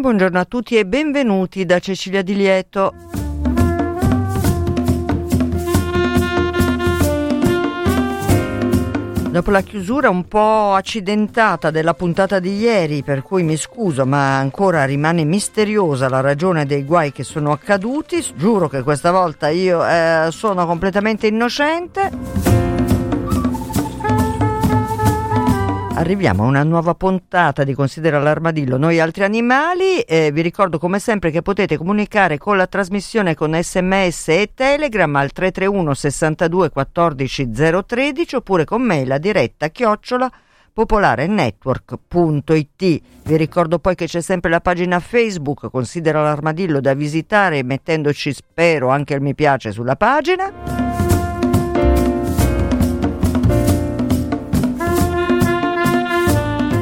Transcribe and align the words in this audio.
buongiorno 0.00 0.38
a 0.38 0.44
tutti 0.46 0.76
e 0.78 0.86
benvenuti 0.86 1.66
da 1.66 1.78
Cecilia 1.78 2.22
Di 2.22 2.34
Lieto. 2.34 2.94
Dopo 9.30 9.50
la 9.50 9.60
chiusura 9.60 10.08
un 10.08 10.26
po' 10.26 10.72
accidentata 10.72 11.70
della 11.70 11.92
puntata 11.92 12.38
di 12.38 12.56
ieri, 12.56 13.02
per 13.02 13.22
cui 13.22 13.42
mi 13.42 13.56
scuso, 13.56 14.06
ma 14.06 14.38
ancora 14.38 14.84
rimane 14.84 15.24
misteriosa 15.24 16.08
la 16.08 16.20
ragione 16.20 16.64
dei 16.64 16.84
guai 16.84 17.12
che 17.12 17.22
sono 17.22 17.52
accaduti, 17.52 18.24
giuro 18.34 18.68
che 18.68 18.82
questa 18.82 19.10
volta 19.10 19.48
io 19.48 19.86
eh, 19.86 20.28
sono 20.30 20.66
completamente 20.66 21.26
innocente. 21.26 22.69
Arriviamo 26.00 26.44
a 26.44 26.46
una 26.46 26.62
nuova 26.62 26.94
puntata 26.94 27.62
di 27.62 27.74
Considera 27.74 28.18
l'armadillo, 28.18 28.78
noi 28.78 28.98
altri 28.98 29.22
animali. 29.22 30.00
Eh, 30.00 30.30
vi 30.32 30.40
ricordo 30.40 30.78
come 30.78 30.98
sempre 30.98 31.30
che 31.30 31.42
potete 31.42 31.76
comunicare 31.76 32.38
con 32.38 32.56
la 32.56 32.66
trasmissione 32.66 33.34
con 33.34 33.54
sms 33.54 34.28
e 34.28 34.52
telegram 34.54 35.14
al 35.16 35.30
331 35.30 35.92
62 35.92 36.70
14 36.70 37.50
013 37.50 38.34
oppure 38.34 38.64
con 38.64 38.80
mail 38.80 39.12
a 39.12 39.18
diretta 39.18 39.68
chiocciola 39.68 40.32
popolarenetwork.it. 40.72 43.00
Vi 43.24 43.36
ricordo 43.36 43.78
poi 43.78 43.94
che 43.94 44.06
c'è 44.06 44.22
sempre 44.22 44.48
la 44.48 44.62
pagina 44.62 45.00
Facebook 45.00 45.70
Considera 45.70 46.22
l'armadillo 46.22 46.80
da 46.80 46.94
visitare 46.94 47.62
mettendoci 47.62 48.32
spero 48.32 48.88
anche 48.88 49.12
il 49.12 49.20
mi 49.20 49.34
piace 49.34 49.70
sulla 49.70 49.96
pagina. 49.96 50.79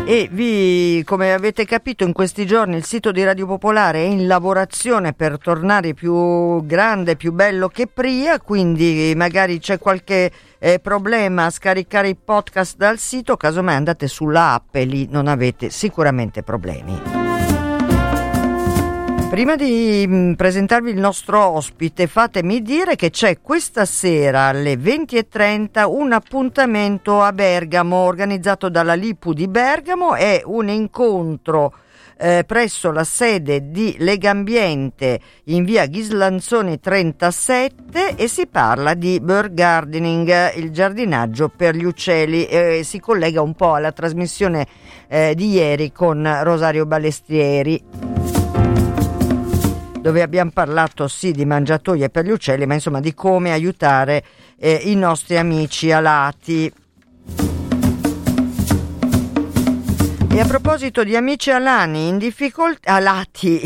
E 0.09 0.27
vi, 0.33 1.03
come 1.05 1.35
avete 1.35 1.67
capito 1.67 2.03
in 2.03 2.15
questi 2.15 2.47
giorni 2.47 2.77
il 2.77 2.85
sito 2.85 3.13
di 3.13 3.23
Radio 3.23 3.45
Popolare 3.45 3.99
è 3.99 4.07
in 4.07 4.27
lavorazione 4.27 5.13
per 5.13 5.39
tornare 5.39 5.93
più 5.93 6.65
grande, 6.65 7.15
più 7.15 7.31
bello 7.31 7.69
che 7.69 7.89
prima, 7.89 8.41
quindi 8.41 9.13
magari 9.15 9.59
c'è 9.59 9.79
qualche 9.79 10.33
eh, 10.59 10.79
problema 10.79 11.45
a 11.45 11.51
scaricare 11.51 12.09
i 12.09 12.17
podcast 12.17 12.79
dal 12.79 12.97
sito, 12.97 13.37
casomai 13.37 13.75
andate 13.75 14.09
sulla 14.09 14.55
app 14.55 14.77
e 14.77 14.85
lì 14.85 15.07
non 15.11 15.27
avete 15.27 15.69
sicuramente 15.69 16.43
problemi. 16.43 17.18
Prima 19.31 19.57
di 19.57 20.07
mm, 20.09 20.33
presentarvi 20.33 20.91
il 20.91 20.99
nostro 20.99 21.39
ospite, 21.39 22.07
fatemi 22.07 22.63
dire 22.63 22.97
che 22.97 23.11
c'è 23.11 23.43
questa 23.43 23.85
sera 23.85 24.45
alle 24.45 24.77
20.30 24.77 25.85
un 25.87 26.13
appuntamento 26.13 27.21
a 27.21 27.31
Bergamo 27.35 27.97
organizzato 27.97 28.71
dalla 28.71 28.95
Lipu 28.95 29.35
di 29.35 29.47
Bergamo. 29.47 30.15
È 30.15 30.41
un 30.47 30.71
incontro 30.71 31.75
eh, 32.17 32.45
presso 32.47 32.91
la 32.91 33.05
sede 33.05 33.71
di 33.71 33.97
Legambiente 33.99 35.21
in 35.45 35.65
via 35.65 35.85
Ghislanzoni 35.85 36.81
37 36.81 38.17
e 38.17 38.29
si 38.29 38.47
parla 38.47 38.95
di 38.95 39.21
bird 39.21 39.53
gardening, 39.53 40.55
il 40.55 40.71
giardinaggio 40.71 41.51
per 41.55 41.77
gli 41.77 41.85
uccelli. 41.85 42.47
Eh, 42.47 42.81
si 42.83 42.99
collega 42.99 43.43
un 43.43 43.53
po' 43.53 43.75
alla 43.75 43.93
trasmissione 43.93 44.67
eh, 45.07 45.35
di 45.37 45.51
ieri 45.51 45.93
con 45.93 46.27
Rosario 46.43 46.87
Balestrieri 46.87 48.18
dove 50.01 50.23
abbiamo 50.23 50.51
parlato 50.53 51.09
sì 51.09 51.33
di 51.33 51.45
mangiatoie 51.45 52.09
per 52.09 52.25
gli 52.25 52.31
uccelli, 52.31 52.67
ma 52.67 52.75
insomma 52.75 53.01
di 53.01 53.15
come 53.15 53.53
aiutare 53.53 54.25
eh, 54.57 54.81
i 54.85 54.95
nostri 54.95 55.37
amici 55.37 55.91
alati. 55.93 56.73
E 60.39 60.41
a 60.41 60.47
proposito 60.47 61.03
di 61.03 61.17
amici 61.17 61.51
alani 61.51 62.07
in 62.07 62.17
difficoltà, 62.17 62.95
alati 62.95 63.61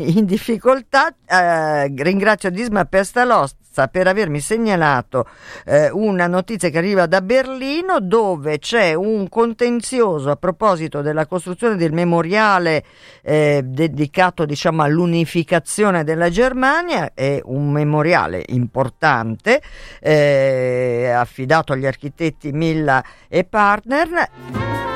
in 0.16 0.24
difficoltà, 0.24 1.14
eh, 1.26 1.92
ringrazio 1.94 2.48
Disma 2.48 2.86
Pestalozzi 2.86 3.56
per 3.90 4.06
avermi 4.06 4.40
segnalato 4.40 5.28
eh, 5.66 5.90
una 5.90 6.26
notizia 6.26 6.70
che 6.70 6.78
arriva 6.78 7.04
da 7.04 7.20
Berlino 7.20 8.00
dove 8.00 8.58
c'è 8.58 8.94
un 8.94 9.28
contenzioso 9.28 10.30
a 10.30 10.36
proposito 10.36 11.02
della 11.02 11.26
costruzione 11.26 11.76
del 11.76 11.92
memoriale 11.92 12.82
eh, 13.20 13.60
dedicato 13.62 14.46
diciamo, 14.46 14.82
all'unificazione 14.82 16.02
della 16.02 16.30
Germania, 16.30 17.12
è 17.12 17.42
un 17.44 17.70
memoriale 17.70 18.42
importante 18.48 19.60
eh, 20.00 21.12
affidato 21.14 21.74
agli 21.74 21.84
architetti 21.84 22.52
Milla 22.52 23.04
e 23.28 23.44
Partner. 23.44 24.89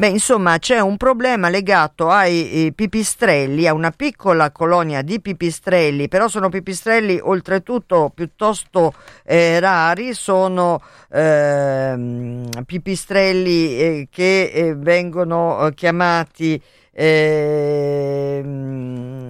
Beh, 0.00 0.08
insomma, 0.08 0.58
c'è 0.58 0.80
un 0.80 0.96
problema 0.96 1.50
legato 1.50 2.08
ai 2.08 2.72
pipistrelli, 2.74 3.66
a 3.66 3.74
una 3.74 3.90
piccola 3.90 4.50
colonia 4.50 5.02
di 5.02 5.20
pipistrelli, 5.20 6.08
però 6.08 6.26
sono 6.26 6.48
pipistrelli 6.48 7.20
oltretutto 7.22 8.10
piuttosto 8.14 8.94
eh, 9.24 9.60
rari, 9.60 10.14
sono 10.14 10.80
eh, 11.10 12.48
pipistrelli 12.64 13.78
eh, 13.78 14.08
che 14.10 14.44
eh, 14.44 14.74
vengono 14.74 15.66
eh, 15.66 15.74
chiamati 15.74 16.58
ehm, 16.92 18.48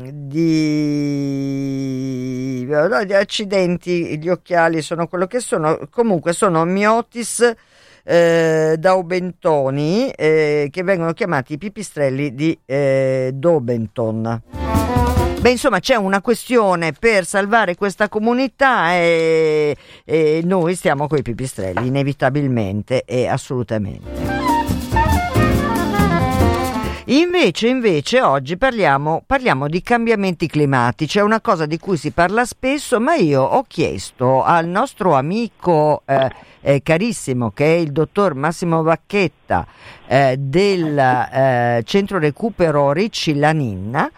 di 0.09 0.69
accidenti, 3.11 4.21
gli 4.21 4.29
occhiali 4.29 4.83
sono 4.83 5.09
quello 5.09 5.27
che 5.27 5.41
sono, 5.41 5.81
comunque 5.91 6.33
sono 6.33 6.65
Miotis 6.65 7.57
eh, 8.05 8.77
Daubentoni 8.79 10.11
eh, 10.11 10.69
che 10.71 10.83
vengono 10.83 11.13
chiamati 11.13 11.55
i 11.55 11.59
pipistrelli 11.59 12.35
di 12.35 12.59
eh, 12.67 13.31
Daubenton. 13.35 14.43
Beh, 15.41 15.51
insomma, 15.51 15.81
c'è 15.81 15.95
una 15.95 16.21
questione 16.21 16.93
per 16.93 17.25
salvare 17.25 17.75
questa 17.75 18.11
comunità 18.11 18.93
e, 18.93 19.75
e 20.05 20.43
noi 20.45 20.75
stiamo 20.75 21.07
con 21.09 21.17
i 21.17 21.23
pipistrelli, 21.23 21.87
inevitabilmente 21.87 23.05
e 23.07 23.27
assolutamente. 23.27 24.50
Invece, 27.11 27.67
invece, 27.67 28.23
oggi 28.23 28.57
parliamo, 28.57 29.25
parliamo, 29.27 29.67
di 29.67 29.83
cambiamenti 29.83 30.47
climatici, 30.47 31.19
è 31.19 31.23
una 31.23 31.41
cosa 31.41 31.67
di 31.67 31.77
cui 31.77 31.97
si 31.97 32.13
parla 32.13 32.45
spesso, 32.45 33.01
ma 33.01 33.17
io 33.17 33.43
ho 33.43 33.65
chiesto 33.67 34.45
al 34.45 34.69
nostro 34.69 35.15
amico 35.15 36.03
eh, 36.07 36.31
eh, 36.61 36.83
carissimo, 36.85 37.51
che 37.51 37.65
è 37.65 37.79
il 37.79 37.91
dottor 37.91 38.35
Massimo 38.35 38.85
Vacchetta 38.85 39.67
eh, 40.07 40.37
del 40.39 40.97
eh, 40.97 41.83
centro 41.85 42.21
recupero 42.21 42.93
Ricci 42.93 43.35
Laninna, 43.35 44.09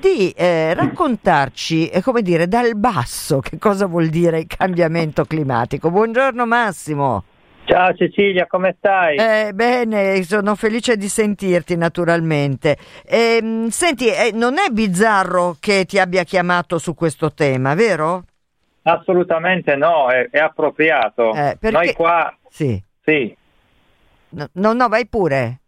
di 0.00 0.30
eh, 0.30 0.74
raccontarci, 0.74 1.86
eh, 1.86 2.02
come 2.02 2.20
dire, 2.20 2.48
dal 2.48 2.74
basso 2.74 3.38
che 3.38 3.58
cosa 3.58 3.86
vuol 3.86 4.08
dire 4.08 4.40
il 4.40 4.46
cambiamento 4.48 5.24
climatico. 5.24 5.88
Buongiorno 5.88 6.44
Massimo. 6.46 7.22
Ciao 7.70 7.94
Cecilia, 7.94 8.48
come 8.48 8.74
stai? 8.78 9.14
Eh, 9.16 9.52
bene, 9.52 10.24
sono 10.24 10.56
felice 10.56 10.96
di 10.96 11.06
sentirti 11.06 11.76
naturalmente. 11.76 12.76
Eh, 13.06 13.66
senti, 13.68 14.08
eh, 14.08 14.32
non 14.34 14.58
è 14.58 14.70
bizzarro 14.72 15.54
che 15.60 15.84
ti 15.84 16.00
abbia 16.00 16.24
chiamato 16.24 16.78
su 16.78 16.96
questo 16.96 17.32
tema, 17.32 17.76
vero? 17.76 18.24
Assolutamente 18.82 19.76
no, 19.76 20.08
è, 20.08 20.30
è 20.30 20.38
appropriato. 20.38 21.32
Eh, 21.32 21.56
perché... 21.60 21.70
Noi 21.70 21.92
qua... 21.92 22.36
Sì. 22.48 22.82
Sì. 23.04 23.36
No, 24.30 24.48
no, 24.54 24.72
no 24.72 24.88
vai 24.88 25.06
pure. 25.06 25.60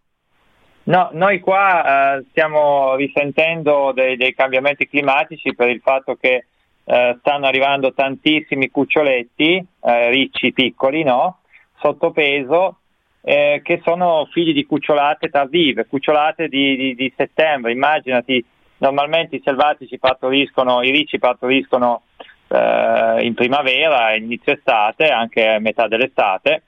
No, 0.84 1.08
noi 1.12 1.38
qua 1.38 2.16
eh, 2.16 2.24
stiamo 2.30 2.96
risentendo 2.96 3.92
dei, 3.94 4.16
dei, 4.16 4.34
cambiamenti 4.34 4.88
climatici 4.88 5.54
per 5.54 5.68
il 5.68 5.80
fatto 5.80 6.16
che 6.16 6.46
eh, 6.82 7.16
stanno 7.20 7.46
arrivando 7.46 7.94
tantissimi 7.94 8.70
cuccioletti, 8.70 9.64
ricci, 9.78 10.52
piccoli, 10.52 11.04
no? 11.04 11.36
Sottopeso 11.82 12.78
eh, 13.22 13.60
che 13.62 13.80
sono 13.84 14.28
figli 14.30 14.52
di 14.52 14.64
cucciolate 14.64 15.28
tardive, 15.28 15.86
cucciolate 15.86 16.48
di, 16.48 16.76
di, 16.76 16.94
di, 16.94 17.12
settembre. 17.16 17.72
Immaginati, 17.72 18.44
normalmente 18.78 19.36
i 19.36 19.42
selvatici 19.44 19.98
partoriscono, 19.98 20.82
i 20.82 20.90
ricci 20.90 21.18
partoriscono 21.18 22.02
eh, 22.48 23.18
in 23.20 23.34
primavera, 23.34 24.14
inizio 24.14 24.52
estate, 24.52 25.08
anche 25.08 25.46
a 25.46 25.60
metà 25.60 25.86
dell'estate, 25.86 26.62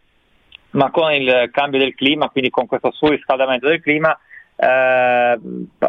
ma 0.70 0.90
con 0.90 1.12
il 1.12 1.48
cambio 1.52 1.78
del 1.78 1.94
clima, 1.94 2.28
quindi 2.28 2.50
con 2.50 2.66
questo 2.66 2.92
surriscaldamento 2.92 3.68
del 3.68 3.80
clima, 3.80 4.16
eh, 4.56 5.38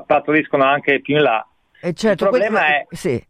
partoriscono 0.06 0.63
anche 0.63 1.00
più 1.01 1.16
in 1.16 1.22
là. 1.22 1.45
Eh 1.81 1.94
certo, 1.94 2.24
il, 2.24 2.30
problema 2.30 2.60
que- 2.60 2.68
è, 2.68 2.86
sì. 2.89 3.27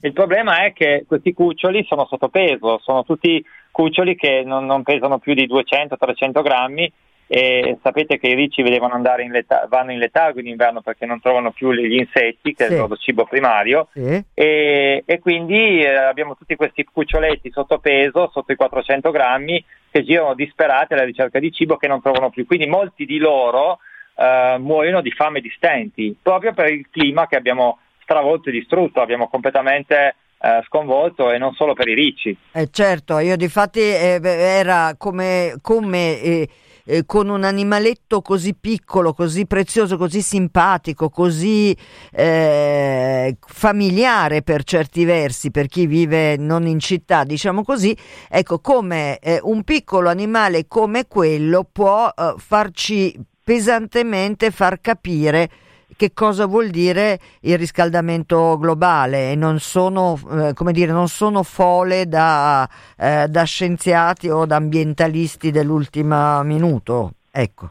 il 0.00 0.12
problema 0.12 0.64
è 0.64 0.72
che 0.72 1.04
questi 1.06 1.34
cuccioli 1.34 1.84
sono 1.84 2.06
sottopeso, 2.06 2.78
sono 2.78 3.04
tutti 3.04 3.44
cuccioli 3.76 4.16
che 4.16 4.42
non, 4.42 4.64
non 4.64 4.82
pesano 4.82 5.18
più 5.18 5.34
di 5.34 5.46
200-300 5.46 6.42
grammi 6.42 6.90
e 7.26 7.76
sapete 7.82 8.18
che 8.18 8.28
i 8.28 8.34
ricci 8.34 8.62
in 8.62 9.30
leta- 9.30 9.66
vanno 9.68 9.92
in 9.92 9.98
letargo 9.98 10.40
in 10.40 10.46
inverno 10.46 10.80
perché 10.80 11.04
non 11.04 11.20
trovano 11.20 11.50
più 11.50 11.72
gli 11.72 11.98
insetti, 11.98 12.54
che 12.54 12.64
sì. 12.64 12.70
è 12.70 12.74
il 12.74 12.80
loro 12.80 12.96
cibo 12.96 13.26
primario, 13.26 13.88
sì. 13.92 14.24
e, 14.32 15.02
e, 15.04 15.18
quindi 15.18 15.80
eh, 15.80 15.94
abbiamo 15.94 16.36
tutti 16.36 16.56
questi 16.56 16.84
cuccioletti 16.84 17.50
sottopeso, 17.50 18.30
sotto 18.32 18.52
i 18.52 18.56
400 18.56 19.10
grammi, 19.10 19.62
che 19.90 20.04
girano 20.04 20.32
disperati 20.32 20.94
alla 20.94 21.04
ricerca 21.04 21.38
di 21.38 21.52
cibo 21.52 21.76
che 21.76 21.88
non 21.88 22.00
trovano 22.00 22.30
più. 22.30 22.46
Quindi 22.46 22.66
molti 22.66 23.04
di 23.04 23.18
loro 23.18 23.80
eh, 24.16 24.56
muoiono 24.58 25.02
di 25.02 25.10
fame 25.10 25.42
di 25.42 25.52
stenti, 25.54 26.16
proprio 26.22 26.54
per 26.54 26.70
il 26.70 26.88
clima 26.90 27.26
che 27.26 27.36
abbiamo 27.36 27.80
stravolto 28.00 28.48
e 28.48 28.52
distrutto, 28.52 29.02
abbiamo 29.02 29.28
completamente 29.28 30.14
eh, 30.46 30.62
sconvolto 30.66 31.32
e 31.32 31.38
non 31.38 31.52
solo 31.54 31.74
per 31.74 31.88
i 31.88 31.94
ricci. 31.94 32.36
Eh 32.52 32.68
certo, 32.70 33.18
io 33.18 33.36
di 33.36 33.48
fatti 33.48 33.80
eh, 33.80 34.20
era 34.22 34.94
come, 34.96 35.56
come 35.60 36.20
eh, 36.20 36.48
eh, 36.84 37.04
con 37.04 37.28
un 37.28 37.42
animaletto 37.42 38.22
così 38.22 38.54
piccolo, 38.54 39.12
così 39.12 39.46
prezioso, 39.46 39.96
così 39.96 40.22
simpatico, 40.22 41.08
così 41.08 41.76
eh, 42.12 43.36
familiare 43.40 44.42
per 44.42 44.62
certi 44.62 45.04
versi, 45.04 45.50
per 45.50 45.66
chi 45.66 45.86
vive 45.86 46.36
non 46.36 46.64
in 46.66 46.78
città, 46.78 47.24
diciamo 47.24 47.64
così, 47.64 47.96
ecco 48.28 48.60
come 48.60 49.18
un 49.42 49.64
piccolo 49.64 50.08
animale 50.08 50.68
come 50.68 51.08
quello 51.08 51.66
può 51.70 52.08
farci 52.36 53.18
pesantemente 53.42 54.50
far 54.52 54.80
capire 54.80 55.48
che 55.96 56.12
cosa 56.12 56.46
vuol 56.46 56.68
dire 56.68 57.18
il 57.42 57.58
riscaldamento 57.58 58.58
globale 58.58 59.32
e 59.32 59.36
non 59.36 59.58
sono, 59.60 60.18
eh, 60.30 60.52
come 60.54 60.72
dire, 60.72 60.92
non 60.92 61.08
sono 61.08 61.42
fole 61.42 62.06
da, 62.06 62.68
eh, 62.98 63.26
da, 63.28 63.44
scienziati 63.44 64.28
o 64.28 64.46
da 64.46 64.56
ambientalisti 64.56 65.50
dell'ultimo 65.50 66.42
minuto. 66.42 67.12
Ecco. 67.30 67.70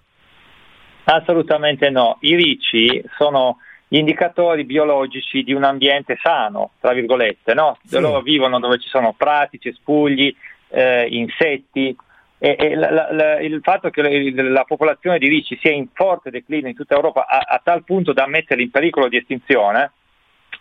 Assolutamente 1.05 1.89
no. 1.89 2.17
I 2.21 2.35
ricci 2.35 3.03
sono 3.17 3.57
gli 3.87 3.97
indicatori 3.97 4.63
biologici 4.63 5.43
di 5.43 5.53
un 5.53 5.63
ambiente 5.63 6.17
sano, 6.21 6.71
tra 6.79 6.93
virgolette, 6.93 7.53
no? 7.53 7.77
Sì. 7.83 7.99
Loro 7.99 8.21
vivono 8.21 8.59
dove 8.59 8.79
ci 8.79 8.87
sono 8.87 9.13
prati, 9.15 9.59
cespugli, 9.59 10.35
eh, 10.69 11.07
insetti, 11.09 11.95
e, 12.45 12.55
e 12.59 12.75
la, 12.75 13.11
la, 13.11 13.39
il 13.39 13.59
fatto 13.63 13.89
che 13.89 14.03
la, 14.03 14.43
la, 14.43 14.63
popolazione 14.65 15.17
di 15.17 15.27
ricci 15.27 15.57
sia 15.59 15.71
in 15.71 15.87
forte 15.93 16.29
declino 16.29 16.67
in 16.67 16.75
tutta 16.75 16.93
Europa 16.93 17.25
a, 17.25 17.39
a 17.39 17.61
tal 17.63 17.83
punto 17.83 18.13
da 18.13 18.27
metterli 18.27 18.61
in 18.61 18.69
pericolo 18.69 19.07
di 19.07 19.17
estinzione, 19.17 19.93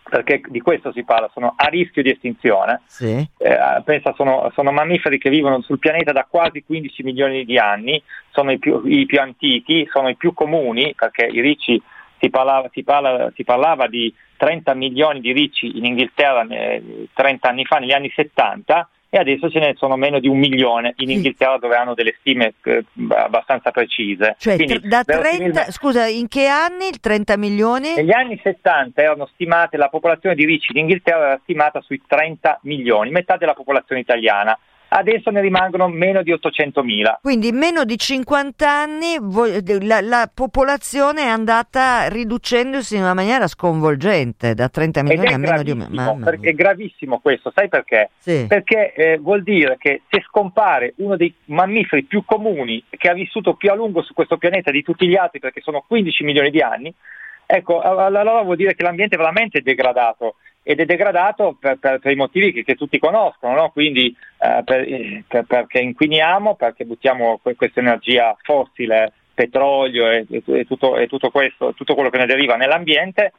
perché 0.09 0.41
di 0.49 0.61
questo 0.61 0.93
si 0.93 1.05
parla, 1.05 1.29
sono 1.35 1.53
a 1.55 1.67
rischio 1.67 2.03
di 2.03 2.11
estinzione. 2.11 2.81
Sì. 2.87 3.29
Eh, 3.37 3.83
pensa, 3.85 4.15
sono, 4.15 4.51
sono, 4.55 4.73
mammiferi 4.73 5.19
che 5.19 5.29
vivono 5.29 5.61
sul 5.61 5.79
pianeta 5.79 6.13
da 6.13 6.27
quasi 6.27 6.65
15 6.65 7.03
milioni 7.03 7.45
di 7.45 7.59
anni, 7.59 8.03
sono 8.31 8.51
i 8.51 8.59
più, 8.59 8.83
i 8.87 9.05
più 9.05 9.21
antichi, 9.21 9.87
sono 9.93 10.09
i 10.09 10.17
più 10.17 10.33
comuni, 10.33 10.95
perché 10.95 11.27
i 11.27 11.43
ricci 11.43 11.81
si 12.19 12.31
parlava, 12.31 12.71
si, 12.73 12.83
parla, 12.83 13.31
si 13.35 13.45
parlava 13.45 13.89
di 13.89 14.11
30 14.39 14.73
milioni 14.73 15.21
di 15.21 15.33
ricci 15.33 15.77
in 15.77 15.85
Inghilterra 15.85 16.47
eh, 16.49 17.09
30 17.13 17.47
anni 17.47 17.67
fa, 17.67 17.77
negli 17.77 17.93
anni 17.93 18.11
70, 18.15 18.89
e 19.15 19.19
adesso 19.19 19.49
ce 19.49 19.61
ne 19.61 19.75
sono 19.77 19.95
meno 19.95 20.19
di 20.19 20.27
un 20.27 20.37
milione 20.39 20.95
in 20.97 21.09
Inghilterra 21.09 21.59
dove 21.59 21.77
hanno 21.77 21.95
delle 21.95 22.17
stime 22.19 22.55
eh, 22.65 22.85
abbastanza 23.11 23.71
precise. 23.71 24.35
Cioè, 24.41 24.57
Quindi, 24.57 24.81
da 24.89 25.05
30, 25.05 25.71
scusa, 25.71 26.09
in 26.09 26.27
che 26.27 26.49
anni 26.49 26.89
il 26.89 26.99
30 26.99 27.37
milioni? 27.37 27.95
Negli 27.95 28.11
anni 28.11 28.41
70 28.43 29.01
erano 29.01 29.27
stimate, 29.33 29.77
la 29.77 29.87
popolazione 29.87 30.35
di 30.35 30.45
ricci 30.45 30.73
in 30.73 30.79
Inghilterra 30.79 31.27
era 31.27 31.41
stimata 31.45 31.81
sui 31.81 32.03
30 32.05 32.59
milioni, 32.63 33.13
metà 33.13 33.37
della 33.37 33.55
popolazione 33.55 34.01
italiana 34.01 34.59
adesso 34.97 35.31
ne 35.31 35.41
rimangono 35.41 35.89
meno 35.89 36.23
di 36.23 36.33
800.000. 36.33 37.17
Quindi 37.21 37.49
in 37.49 37.57
meno 37.57 37.85
di 37.85 37.99
50 37.99 38.71
anni 38.71 39.17
la, 39.87 40.01
la, 40.01 40.31
popolazione 40.33 41.23
è 41.23 41.29
andata 41.29 42.09
riducendosi 42.09 42.97
in 42.97 43.03
una 43.03 43.15
maniera 43.15 43.47
sconvolgente, 43.49 44.55
da 44.55 44.69
30 44.69 45.03
milioni 45.03 45.33
a 45.33 45.39
meno 45.39 45.63
di 45.63 45.71
un 45.73 45.87
milione. 45.89 46.39
È 46.41 46.53
gravissimo 46.53 47.19
questo, 47.19 47.53
sai 47.55 47.69
perché? 47.69 48.11
Sì. 48.19 48.47
Perché 48.49 48.93
eh, 48.93 49.19
vuol 49.19 49.43
dire 49.43 49.77
che 49.79 50.03
se 50.09 50.23
scompare 50.27 50.95
uno 50.99 51.17
dei 51.17 51.35
mammiferi 51.47 52.05
più 52.05 52.25
comuni 52.25 52.83
che 52.89 53.09
ha 53.09 53.15
vissuto 53.15 53.55
più 53.55 53.71
a 53.71 53.75
lungo 53.75 54.03
su 54.03 54.15
questo 54.15 54.37
pianeta 54.37 54.71
di 54.71 54.83
tutti 54.83 55.09
gli 55.09 55.17
altri, 55.17 55.41
perché 55.41 55.61
sono 55.61 55.85
15 55.87 56.25
milioni 56.25 56.51
di 56.51 56.61
anni, 56.61 56.95
ecco, 57.47 57.81
allora 57.81 58.43
vuol 58.43 58.57
dire 58.57 58.75
che 58.75 58.83
l'ambiente 58.85 59.17
è 59.17 59.19
veramente 59.19 59.61
degradato 59.61 60.37
ed 60.67 60.81
è 60.81 60.87
degradato 60.87 61.57
per, 61.61 61.79
per, 61.79 61.99
per 61.99 62.11
i 62.11 62.17
motivi 62.17 62.51
che, 62.51 62.65
che, 62.65 62.75
tutti 62.75 62.99
conoscono, 62.99 63.55
no? 63.55 63.71
quindi 63.71 64.17
eh, 64.39 64.63
per, 64.65 65.45
perché 65.47 65.79
inquiniamo, 65.79 66.57
perché 66.57 66.87
buttiamo 66.87 67.39
questa 67.55 67.81
energia 67.81 68.35
fossile, 68.43 69.13
petrolio 69.35 70.09
e, 70.09 70.27
e, 70.31 70.65
tutto, 70.65 70.97
e 70.97 71.07
tutto, 71.07 71.31
questo, 71.31 71.75
tutto, 71.75 71.93
quello 71.95 72.09
che 72.09 72.17
ne 72.17 72.27
deriva 72.27 72.57
nell'ambiente 72.57 73.33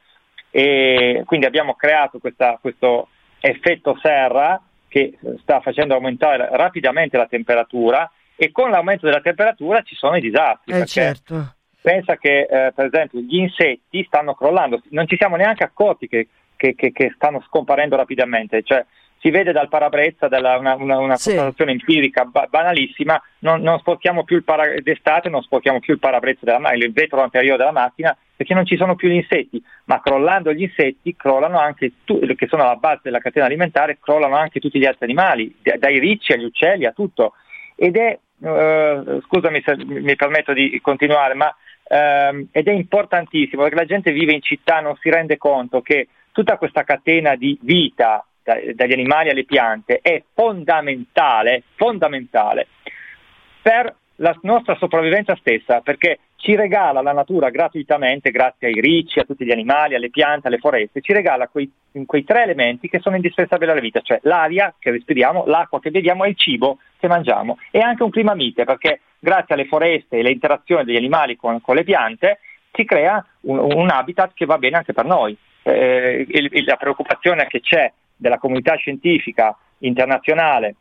e 0.51 1.23
quindi 1.25 1.47
abbiamo 1.47 1.73
creato 1.73 2.19
questa, 2.19 2.59
questo 2.61 3.07
effetto 3.39 3.97
serra 3.99 4.61
che 4.87 5.17
sta 5.41 5.61
facendo 5.61 5.95
aumentare 5.95 6.47
rapidamente 6.51 7.17
la 7.17 7.27
temperatura 7.27 8.09
e 8.35 8.51
con 8.51 8.69
l'aumento 8.69 9.07
della 9.07 9.21
temperatura 9.21 9.81
ci 9.81 9.95
sono 9.95 10.15
i 10.15 10.21
disastri. 10.21 10.73
Eh 10.73 10.85
certo. 10.85 11.55
Pensa 11.81 12.17
che 12.17 12.41
eh, 12.41 12.71
per 12.73 12.85
esempio 12.85 13.19
gli 13.19 13.37
insetti 13.37 14.03
stanno 14.05 14.35
crollando, 14.35 14.81
non 14.89 15.07
ci 15.07 15.17
siamo 15.17 15.35
neanche 15.35 15.63
accorti 15.63 16.07
che 16.07 16.27
che, 16.65 16.75
che, 16.75 16.91
che 16.91 17.11
stanno 17.15 17.43
scomparendo 17.47 17.95
rapidamente. 17.95 18.63
Cioè, 18.63 18.83
si 19.19 19.29
vede 19.29 19.51
dal 19.51 19.69
parabrezza, 19.69 20.27
dalla, 20.27 20.57
una, 20.57 20.75
una, 20.75 20.97
una 20.97 21.15
sì. 21.15 21.29
constatazione 21.29 21.71
empirica 21.71 22.25
ba- 22.25 22.47
banalissima, 22.49 23.21
non, 23.39 23.61
non 23.61 23.79
sporchiamo 23.79 24.23
più 24.23 24.35
il 24.35 24.43
para- 24.43 24.79
d'estate, 24.81 25.29
non 25.29 25.41
sporchiamo 25.41 25.79
più 25.79 25.93
il 25.93 25.99
parabrezza 25.99 26.41
della 26.43 26.59
macchina, 26.59 26.85
il 26.85 26.93
vetro 26.93 27.21
anteriore 27.21 27.57
della 27.57 27.71
macchina, 27.71 28.15
perché 28.35 28.53
non 28.53 28.65
ci 28.65 28.75
sono 28.75 28.95
più 28.95 29.09
gli 29.09 29.15
insetti, 29.15 29.63
ma 29.85 30.01
crollando 30.01 30.53
gli 30.53 30.63
insetti 30.63 31.15
crollano 31.15 31.59
anche, 31.59 31.91
tu- 32.03 32.19
che 32.35 32.47
sono 32.47 32.63
alla 32.63 32.75
base 32.75 33.01
della 33.03 33.19
catena 33.19 33.45
alimentare, 33.45 33.97
crollano 33.99 34.35
anche 34.35 34.59
tutti 34.59 34.77
gli 34.79 34.85
altri 34.85 35.05
animali, 35.05 35.55
d- 35.61 35.77
dai 35.77 35.99
ricci 35.99 36.33
agli 36.33 36.45
uccelli 36.45 36.85
a 36.85 36.91
tutto. 36.91 37.33
Ed 37.75 37.97
è, 37.97 38.17
uh, 38.37 39.21
scusami 39.21 39.61
se 39.65 39.75
mi 39.85 40.15
permetto 40.15 40.53
di 40.53 40.79
continuare, 40.81 41.33
ma 41.33 41.47
uh, 41.47 42.47
ed 42.51 42.67
è 42.67 42.71
importantissimo 42.71 43.63
perché 43.63 43.77
la 43.77 43.85
gente 43.85 44.11
vive 44.11 44.33
in 44.33 44.41
città, 44.41 44.81
non 44.81 44.95
si 44.97 45.09
rende 45.09 45.37
conto 45.37 45.81
che 45.81 46.07
tutta 46.35 46.57
questa 46.57 46.83
catena 46.83 47.35
di 47.35 47.57
vita 47.61 48.25
da, 48.43 48.57
dagli 48.73 48.91
animali 48.91 49.29
alle 49.29 49.45
piante 49.45 49.99
è 50.01 50.21
fondamentale, 50.33 51.63
fondamentale 51.75 52.67
per 53.61 53.95
la 54.17 54.37
nostra 54.41 54.75
sopravvivenza 54.75 55.33
stessa, 55.37 55.79
perché 55.79 56.19
ci 56.35 56.55
regala 56.57 57.01
la 57.01 57.13
natura 57.13 57.49
gratuitamente, 57.49 58.31
grazie 58.31 58.67
ai 58.67 58.81
ricci, 58.81 59.19
a 59.19 59.23
tutti 59.23 59.45
gli 59.45 59.51
animali, 59.51 59.95
alle 59.95 60.09
piante, 60.09 60.47
alle 60.47 60.57
foreste, 60.57 60.99
ci 60.99 61.13
regala 61.13 61.47
quei, 61.47 61.71
quei 62.05 62.25
tre 62.25 62.43
elementi 62.43 62.89
che 62.89 62.99
sono 62.99 63.15
indispensabili 63.15 63.71
alla 63.71 63.79
vita, 63.79 64.01
cioè 64.01 64.19
l'aria 64.23 64.75
che 64.77 64.91
respiriamo, 64.91 65.45
l'acqua 65.45 65.79
che 65.79 65.89
beviamo 65.89 66.25
e 66.25 66.29
il 66.29 66.37
cibo 66.37 66.79
che 66.99 67.07
mangiamo, 67.07 67.59
e 67.71 67.79
anche 67.79 68.03
un 68.03 68.11
clima 68.11 68.35
mite, 68.35 68.65
perché 68.65 68.99
grazie 69.19 69.55
alle 69.55 69.67
foreste 69.67 70.17
e 70.17 70.19
alle 70.19 70.31
interazioni 70.31 70.83
degli 70.83 70.97
animali 70.97 71.37
con, 71.37 71.61
con 71.61 71.75
le 71.75 71.85
piante 71.85 72.39
si 72.73 72.83
crea 72.83 73.25
un, 73.41 73.57
un 73.57 73.89
habitat 73.89 74.33
che 74.33 74.45
va 74.45 74.57
bene 74.57 74.75
anche 74.75 74.91
per 74.91 75.05
noi 75.05 75.35
eh, 75.67 76.25
la 76.63 76.75
preoccupazione 76.75 77.47
che 77.47 77.59
c'è 77.59 77.91
della 78.15 78.37
comunità 78.37 78.75
scientifica 78.75 79.57
internazionale, 79.79 80.75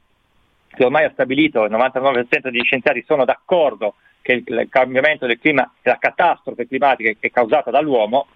che 0.68 0.84
ormai 0.84 1.04
ha 1.04 1.10
stabilito 1.12 1.64
il 1.64 1.72
99% 1.72 2.50
degli 2.50 2.64
scienziati 2.64 3.02
sono 3.06 3.24
d'accordo 3.24 3.94
che 4.20 4.42
il 4.44 4.66
cambiamento 4.68 5.26
del 5.26 5.38
clima 5.38 5.70
la 5.82 5.96
catastrofe 5.98 6.66
climatica 6.66 7.12
è 7.18 7.30
causata 7.30 7.70
dall'uomo, 7.70 8.26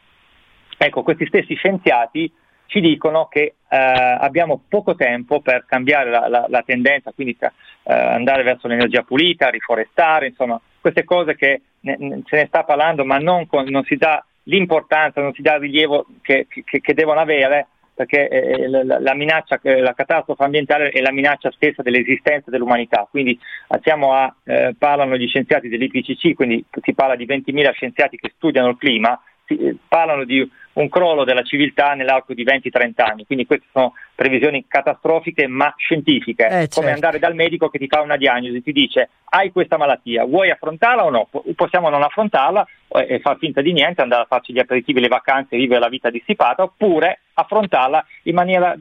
ecco, 0.76 1.02
questi 1.02 1.26
stessi 1.26 1.54
scienziati 1.54 2.32
ci 2.66 2.80
dicono 2.80 3.26
che 3.26 3.54
eh, 3.68 3.76
abbiamo 3.76 4.62
poco 4.68 4.94
tempo 4.94 5.40
per 5.40 5.64
cambiare 5.66 6.10
la, 6.10 6.28
la, 6.28 6.46
la 6.48 6.62
tendenza, 6.62 7.12
quindi 7.12 7.36
eh, 7.40 7.50
andare 7.92 8.42
verso 8.42 8.68
l'energia 8.68 9.02
pulita, 9.02 9.48
riforestare, 9.48 10.28
insomma, 10.28 10.60
queste 10.80 11.04
cose 11.04 11.34
che 11.34 11.62
ne, 11.80 11.96
ne, 11.98 12.22
se 12.26 12.36
ne 12.36 12.46
sta 12.46 12.64
parlando 12.64 13.04
ma 13.04 13.18
non, 13.18 13.46
con, 13.46 13.64
non 13.68 13.84
si 13.84 13.96
dà 13.96 14.22
l'importanza, 14.48 15.20
non 15.20 15.32
si 15.32 15.42
dà 15.42 15.54
il 15.54 15.60
rilievo 15.60 16.06
che, 16.20 16.46
che, 16.48 16.80
che 16.80 16.94
devono 16.94 17.20
avere 17.20 17.68
perché 17.98 18.28
eh, 18.28 18.68
la, 18.68 19.00
la, 19.00 19.14
minaccia, 19.14 19.58
la 19.60 19.92
catastrofe 19.92 20.44
ambientale 20.44 20.90
è 20.90 21.00
la 21.00 21.10
minaccia 21.10 21.50
stessa 21.50 21.82
dell'esistenza 21.82 22.48
dell'umanità. 22.48 23.08
Quindi 23.10 23.36
a, 23.66 24.34
eh, 24.44 24.74
parlano 24.78 25.16
gli 25.16 25.26
scienziati 25.26 25.68
dell'IPCC, 25.68 26.34
quindi 26.34 26.64
si 26.80 26.94
parla 26.94 27.16
di 27.16 27.26
20.000 27.26 27.72
scienziati 27.72 28.16
che 28.16 28.32
studiano 28.36 28.68
il 28.68 28.76
clima, 28.76 29.20
si, 29.44 29.56
eh, 29.58 29.76
parlano 29.88 30.22
di 30.22 30.48
un 30.74 30.88
crollo 30.88 31.24
della 31.24 31.42
civiltà 31.42 31.94
nell'arco 31.94 32.34
di 32.34 32.44
20-30 32.44 32.92
anni. 33.02 33.26
Quindi 33.26 33.46
queste 33.46 33.66
sono 33.72 33.94
previsioni 34.14 34.64
catastrofiche 34.68 35.48
ma 35.48 35.74
scientifiche, 35.76 36.46
eh, 36.46 36.50
certo. 36.50 36.80
come 36.80 36.92
andare 36.92 37.18
dal 37.18 37.34
medico 37.34 37.68
che 37.68 37.78
ti 37.78 37.88
fa 37.88 38.00
una 38.00 38.16
diagnosi, 38.16 38.62
ti 38.62 38.70
dice 38.70 39.08
hai 39.30 39.50
questa 39.50 39.76
malattia, 39.76 40.24
vuoi 40.24 40.50
affrontarla 40.50 41.04
o 41.04 41.10
no? 41.10 41.28
Possiamo 41.56 41.88
non 41.88 42.04
affrontarla, 42.04 42.64
e 42.88 43.20
far 43.20 43.36
finta 43.38 43.60
di 43.60 43.72
niente, 43.72 44.02
andare 44.02 44.22
a 44.22 44.26
farci 44.26 44.52
gli 44.52 44.58
aperitivi, 44.58 45.00
le 45.00 45.08
vacanze, 45.08 45.56
vivere 45.56 45.80
la 45.80 45.88
vita 45.88 46.10
dissipata, 46.10 46.62
oppure 46.62 47.20
affrontarla 47.34 48.04
in 48.24 48.34
maniera 48.34 48.74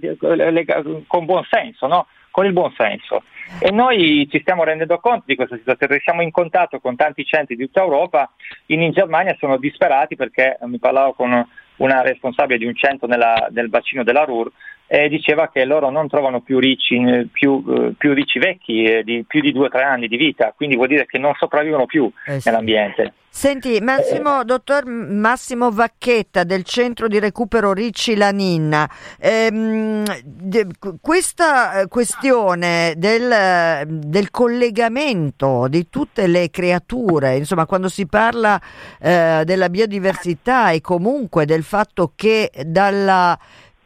con 1.07 1.25
buon 1.25 1.45
senso, 1.49 1.87
no? 1.87 2.07
con 2.31 2.45
il 2.45 2.53
buon 2.53 2.71
senso. 2.77 3.23
E 3.59 3.71
noi 3.71 4.27
ci 4.29 4.39
stiamo 4.41 4.63
rendendo 4.63 4.99
conto 4.99 5.23
di 5.25 5.35
questa 5.35 5.57
situazione, 5.57 5.99
siamo 6.03 6.21
in 6.21 6.31
contatto 6.31 6.79
con 6.79 6.95
tanti 6.95 7.25
centri 7.25 7.55
di 7.55 7.65
tutta 7.65 7.81
Europa, 7.81 8.31
in 8.67 8.91
Germania 8.91 9.35
sono 9.39 9.57
disperati 9.57 10.15
perché 10.15 10.57
mi 10.65 10.77
parlavo 10.77 11.13
con 11.13 11.47
una 11.77 12.01
responsabile 12.01 12.59
di 12.59 12.65
un 12.65 12.75
centro 12.75 13.07
nella, 13.07 13.47
del 13.49 13.69
bacino 13.69 14.03
della 14.03 14.23
Ruhr 14.23 14.51
e 14.87 15.09
diceva 15.09 15.49
che 15.49 15.65
loro 15.65 15.89
non 15.89 16.07
trovano 16.07 16.39
più 16.41 16.59
ricci, 16.59 16.97
più, 17.31 17.63
eh, 17.67 17.93
più 17.97 18.13
ricci 18.13 18.39
vecchi 18.39 18.83
eh, 18.83 19.03
di 19.03 19.25
più 19.27 19.41
di 19.41 19.53
2-3 19.53 19.83
anni 19.83 20.07
di 20.07 20.15
vita, 20.15 20.53
quindi 20.55 20.75
vuol 20.75 20.87
dire 20.87 21.05
che 21.05 21.17
non 21.17 21.33
sopravvivono 21.37 21.85
più 21.85 22.09
eh 22.25 22.39
sì. 22.39 22.47
nell'ambiente. 22.47 23.13
Senti, 23.29 23.79
Massimo, 23.81 24.43
dottor 24.43 24.87
Massimo 24.87 25.69
Vacchetta 25.69 26.43
del 26.43 26.63
centro 26.63 27.07
di 27.07 27.19
recupero 27.19 27.71
Ricci 27.71 28.15
Laninna, 28.15 28.89
ehm, 29.19 30.03
de, 30.23 30.67
questa 30.99 31.81
eh, 31.81 31.87
questione 31.87 32.95
del, 32.97 33.85
del, 33.85 34.31
collegamento 34.31 35.67
di 35.69 35.87
tutte 35.87 36.25
le 36.25 36.49
creature, 36.49 37.35
insomma, 37.35 37.67
quando 37.67 37.89
si 37.89 38.07
parla 38.07 38.59
eh, 38.99 39.43
della 39.45 39.69
biodiversità 39.69 40.71
e 40.71 40.81
comunque 40.81 41.45
del 41.45 41.63
fatto 41.63 42.13
che 42.15 42.49
dalla 42.65 43.37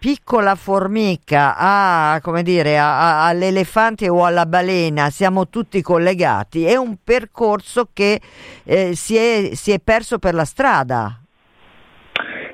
piccola 0.02 0.56
formica 0.56 1.54
a, 1.56 2.20
come 2.24 2.42
dire, 2.42 2.76
a, 2.80 3.26
a, 3.26 3.28
all'elefante 3.28 4.10
o 4.10 4.26
alla 4.26 4.48
balena 4.48 5.12
siamo 5.12 5.48
tutti 5.48 5.80
collegati, 5.84 6.66
è 6.66 6.76
un 6.76 6.96
percorso 7.04 7.90
che 7.94 8.20
eh, 8.64 8.96
si, 8.96 9.16
è, 9.16 9.54
si, 9.54 9.72
è, 9.72 9.80
perso 9.80 10.18
per 10.18 10.34
la 10.34 10.44
strada. 10.44 11.22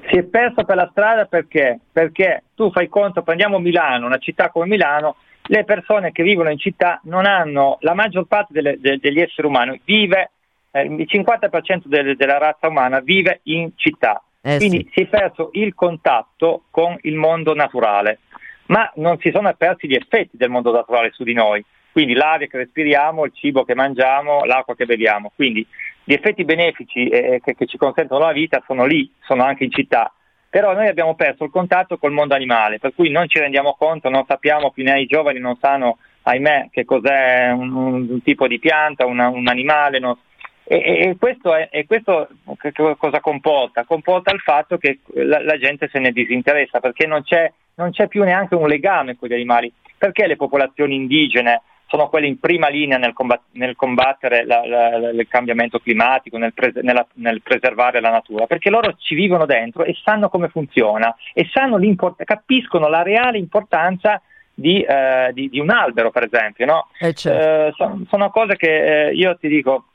Si 0.10 0.18
è 0.18 0.24
perso 0.24 0.66
per 0.66 0.76
la 0.76 0.90
strada 0.92 1.24
perché? 1.24 1.80
Perché 1.90 2.44
tu 2.54 2.70
fai 2.70 2.90
conto, 2.90 3.22
prendiamo 3.22 3.60
Milano, 3.60 4.08
una 4.08 4.18
città 4.18 4.50
come 4.50 4.66
Milano, 4.66 5.16
le 5.44 5.64
persone 5.64 6.12
che 6.12 6.24
vivono 6.24 6.50
in 6.50 6.58
città 6.58 7.00
non 7.04 7.26
hanno, 7.26 7.78
la 7.80 7.94
maggior 7.94 8.26
parte 8.26 8.52
delle, 8.52 8.78
de, 8.78 8.98
degli 8.98 9.22
esseri 9.22 9.48
umani 9.48 9.80
vive, 9.86 10.32
eh, 10.72 10.82
il 10.82 11.08
50% 11.10 11.84
de, 11.86 12.18
della 12.18 12.40
razza 12.40 12.68
umana 12.68 13.00
vive 13.00 13.40
in 13.44 13.72
città 13.76 14.22
eh, 14.48 14.58
Quindi 14.60 14.86
sì. 14.86 14.92
si 14.94 15.02
è 15.02 15.08
perso 15.08 15.50
il 15.54 15.76
contatto 15.76 16.64
con 16.72 16.98
il 17.02 17.16
mondo 17.16 17.54
naturale, 17.54 18.20
ma 18.68 18.90
non 18.96 19.18
si 19.20 19.30
sono 19.30 19.54
persi 19.56 19.88
gli 19.88 19.96
effetti 19.96 20.38
del 20.38 20.50
mondo 20.50 20.72
naturale 20.72 21.12
su 21.12 21.26
di 21.26 21.34
noi. 21.34 21.64
Quindi 21.92 22.14
l'aria 22.14 22.48
che 22.48 22.58
respiriamo, 22.58 23.26
il 23.26 23.34
cibo 23.34 23.66
che 23.66 23.76
mangiamo, 23.76 24.46
l'acqua 24.46 24.74
che 24.74 24.86
beviamo. 24.86 25.34
Quindi 25.36 25.68
gli 26.02 26.14
effetti 26.14 26.46
benefici 26.46 27.10
eh, 27.10 27.42
che, 27.44 27.56
che 27.56 27.66
ci 27.66 27.76
consentono 27.76 28.24
la 28.24 28.32
vita 28.32 28.64
sono 28.66 28.86
lì, 28.86 29.12
sono 29.20 29.44
anche 29.44 29.66
in 29.66 29.72
città. 29.72 30.14
Però 30.50 30.74
noi 30.74 30.88
abbiamo 30.88 31.16
perso 31.16 31.44
il 31.44 31.52
contatto 31.52 31.98
col 31.98 32.14
mondo 32.14 32.34
animale, 32.34 32.80
per 32.80 32.94
cui 32.96 33.10
non 33.10 33.28
ci 33.28 33.40
rendiamo 33.40 33.76
conto, 33.78 34.10
non 34.10 34.24
sappiamo, 34.26 34.72
più 34.72 34.84
nei 34.84 35.08
giovani 35.08 35.40
non 35.40 35.58
sanno, 35.60 35.98
ahimè, 36.22 36.70
che 36.72 36.86
cos'è 36.86 37.50
un, 37.50 37.76
un 37.76 38.22
tipo 38.24 38.48
di 38.48 38.60
pianta, 38.60 39.06
una, 39.06 39.28
un 39.28 39.48
animale, 39.50 40.00
non, 40.00 40.18
e, 40.70 41.10
e, 41.10 41.16
questo, 41.18 41.56
è, 41.56 41.70
e 41.72 41.86
questo 41.86 42.28
cosa 42.98 43.22
comporta? 43.22 43.86
Comporta 43.86 44.34
il 44.34 44.42
fatto 44.42 44.78
che 44.78 45.00
la, 45.14 45.42
la 45.42 45.58
gente 45.58 45.88
se 45.90 45.98
ne 46.00 46.12
disinteressa 46.12 46.82
perché 46.82 47.08
non 47.08 47.24
c'è, 47.24 47.50
non 47.76 47.92
c'è, 47.92 48.08
più 48.08 48.24
neanche 48.24 48.56
un 48.56 48.68
legame 48.68 49.16
con 49.16 49.30
gli 49.30 49.34
animali. 49.34 49.72
Perché 49.98 50.28
le 50.28 50.36
popolazioni 50.36 50.96
indigene 50.96 51.62
sono 51.88 52.10
quelle 52.10 52.28
in 52.28 52.38
prima 52.38 52.68
linea 52.68 52.98
nel, 52.98 53.14
combat- 53.14 53.46
nel 53.54 53.78
combattere 53.78 54.46
la, 54.46 54.66
la, 54.66 55.10
il 55.10 55.26
cambiamento 55.30 55.80
climatico, 55.80 56.38
nel, 56.38 56.54
pres- 56.54 56.76
nella, 56.76 57.08
nel, 57.14 57.42
preservare 57.42 58.02
la 58.02 58.10
natura? 58.10 58.46
Perché 58.46 58.70
loro 58.70 58.94
ci 59.00 59.16
vivono 59.16 59.46
dentro 59.46 59.86
e 59.86 59.96
sanno 60.04 60.28
come 60.28 60.50
funziona 60.50 61.16
e 61.34 61.48
capiscono 62.26 62.90
la 62.90 63.04
reale 63.04 63.38
importanza 63.38 64.22
di, 64.54 64.82
eh, 64.82 65.30
di, 65.32 65.48
di, 65.48 65.60
un 65.62 65.70
albero, 65.70 66.12
per 66.12 66.24
esempio. 66.24 66.66
No? 66.66 66.88
Eh 67.00 67.14
certo. 67.14 67.42
eh, 67.42 67.72
sono, 67.78 68.04
sono 68.10 68.30
cose 68.32 68.58
che 68.58 69.08
eh, 69.08 69.14
io 69.14 69.38
ti 69.38 69.48
dico 69.48 69.86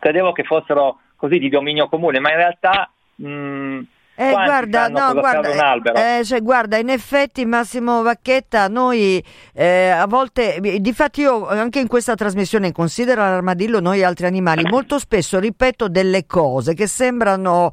credevo 0.00 0.32
che 0.32 0.42
fossero 0.42 0.98
così 1.14 1.38
di 1.38 1.48
dominio 1.48 1.88
comune, 1.88 2.18
ma 2.18 2.30
in 2.30 2.36
realtà 2.36 2.90
mh, 3.14 3.80
eh, 4.20 4.32
guarda, 4.32 4.88
no, 4.88 5.14
guarda, 5.14 6.18
eh, 6.18 6.24
cioè, 6.26 6.42
guarda, 6.42 6.76
in 6.76 6.90
effetti 6.90 7.46
Massimo 7.46 8.02
Vacchetta, 8.02 8.68
noi 8.68 9.24
eh, 9.54 9.88
a 9.88 10.06
volte, 10.06 10.58
difatti 10.78 11.22
io 11.22 11.48
anche 11.48 11.80
in 11.80 11.86
questa 11.86 12.14
trasmissione 12.14 12.70
considero 12.70 13.22
l'armadillo 13.22 13.80
noi 13.80 14.04
altri 14.04 14.26
animali, 14.26 14.64
molto 14.68 14.98
spesso 14.98 15.38
ripeto 15.38 15.88
delle 15.88 16.26
cose 16.26 16.74
che 16.74 16.86
sembrano, 16.86 17.72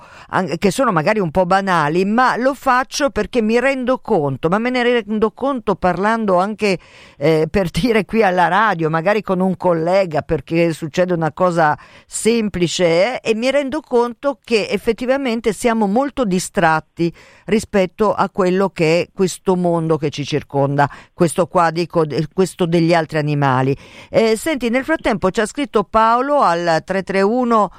che 0.57 0.71
sono 0.71 0.93
magari 0.93 1.19
un 1.19 1.31
po' 1.31 1.45
banali, 1.45 2.05
ma 2.05 2.37
lo 2.37 2.53
faccio 2.53 3.09
perché 3.09 3.41
mi 3.41 3.59
rendo 3.59 3.99
conto, 3.99 4.47
ma 4.47 4.57
me 4.57 4.69
ne 4.69 4.83
rendo 4.83 5.31
conto 5.31 5.75
parlando 5.75 6.37
anche 6.37 6.79
eh, 7.17 7.47
per 7.51 7.69
dire 7.69 8.05
qui 8.05 8.23
alla 8.23 8.47
radio, 8.47 8.89
magari 8.89 9.21
con 9.21 9.41
un 9.41 9.57
collega, 9.57 10.21
perché 10.21 10.71
succede 10.71 11.13
una 11.13 11.33
cosa 11.33 11.77
semplice 12.05 13.21
eh, 13.21 13.31
e 13.31 13.35
mi 13.35 13.51
rendo 13.51 13.81
conto 13.81 14.39
che 14.41 14.69
effettivamente 14.69 15.51
siamo 15.51 15.87
molto 15.87 16.21
differenti 16.23 16.35
distratti 16.37 17.11
rispetto 17.45 18.13
a 18.13 18.29
quello 18.29 18.69
che 18.69 19.01
è 19.01 19.07
questo 19.11 19.55
mondo 19.55 19.97
che 19.97 20.11
ci 20.11 20.23
circonda, 20.23 20.89
questo 21.13 21.47
qua 21.47 21.71
dico, 21.71 22.05
questo 22.31 22.67
degli 22.67 22.93
altri 22.93 23.17
animali. 23.17 23.75
Eh, 24.09 24.37
senti, 24.37 24.69
nel 24.69 24.83
frattempo 24.83 25.31
ci 25.31 25.41
ha 25.41 25.45
scritto 25.47 25.83
Paolo 25.83 26.41
al 26.41 26.83
331 26.85 27.71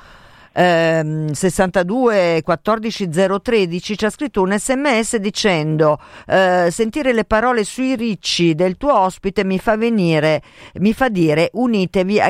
ehm, 0.58 1.30
62 1.30 2.42
14 2.42 3.08
013 3.08 3.96
ci 3.96 4.04
ha 4.04 4.10
scritto 4.10 4.42
un 4.42 4.58
sms 4.58 5.16
dicendo 5.16 6.00
eh, 6.26 6.68
sentire 6.70 7.12
le 7.12 7.24
parole 7.24 7.62
sui 7.62 7.94
ricci 7.94 8.54
del 8.56 8.76
tuo 8.76 8.98
ospite 8.98 9.44
mi 9.44 9.58
fa 9.60 9.76
venire 9.76 10.42
mi 10.80 10.92
fa 10.92 11.08
dire 11.08 11.50
unitevi 11.52 12.20
a 12.20 12.26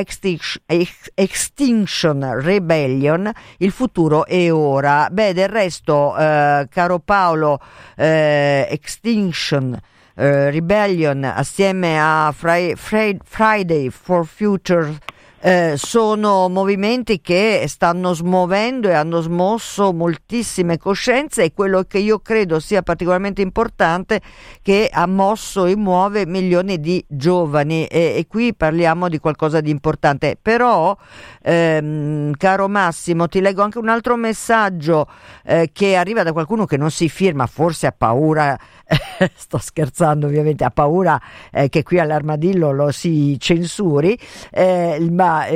Extinction, 1.15 2.39
Rebellion 2.39 3.31
il 3.57 3.71
futuro 3.71 4.25
è 4.25 4.51
ora. 4.51 5.07
Beh 5.11 5.33
del 5.33 5.49
resto 5.49 6.15
eh, 6.17 6.67
caro 6.69 6.99
Paolo 6.99 7.59
eh, 7.95 8.67
Extinction 8.69 9.79
Uh, 10.19 10.49
Rebellion 10.49 11.23
assieme 11.23 11.97
a 11.97 12.33
Fri- 12.35 12.75
Fri- 12.75 13.17
Friday 13.23 13.89
for 13.89 14.25
Future 14.25 14.97
eh, 15.41 15.75
sono 15.77 16.49
movimenti 16.49 17.21
che 17.21 17.63
stanno 17.67 18.13
smuovendo 18.13 18.89
e 18.89 18.93
hanno 18.93 19.21
smosso 19.21 19.93
moltissime 19.93 20.77
coscienze 20.77 21.43
e 21.43 21.53
quello 21.53 21.83
che 21.83 21.99
io 21.99 22.19
credo 22.19 22.59
sia 22.59 22.81
particolarmente 22.81 23.41
importante 23.41 24.21
che 24.61 24.89
ha 24.91 25.05
mosso 25.07 25.65
e 25.65 25.75
muove 25.75 26.25
milioni 26.25 26.79
di 26.79 27.03
giovani. 27.07 27.85
E, 27.85 28.15
e 28.17 28.25
qui 28.27 28.53
parliamo 28.53 29.07
di 29.07 29.19
qualcosa 29.19 29.61
di 29.61 29.69
importante. 29.69 30.37
Però 30.41 30.95
ehm, 31.41 32.33
caro 32.35 32.67
Massimo 32.67 33.27
ti 33.27 33.39
leggo 33.39 33.61
anche 33.61 33.79
un 33.79 33.89
altro 33.89 34.15
messaggio 34.15 35.07
eh, 35.45 35.69
che 35.71 35.95
arriva 35.95 36.23
da 36.23 36.33
qualcuno 36.33 36.65
che 36.65 36.77
non 36.77 36.91
si 36.91 37.07
firma 37.09 37.45
forse 37.45 37.87
ha 37.87 37.93
paura 37.95 38.57
sto 39.35 39.57
scherzando 39.57 40.25
ovviamente 40.25 40.63
ha 40.63 40.71
paura 40.71 41.19
eh, 41.51 41.69
che 41.69 41.83
qui 41.83 41.99
all'armadillo 41.99 42.71
lo 42.71 42.91
si 42.91 43.37
censuri 43.39 44.17
eh, 44.51 44.97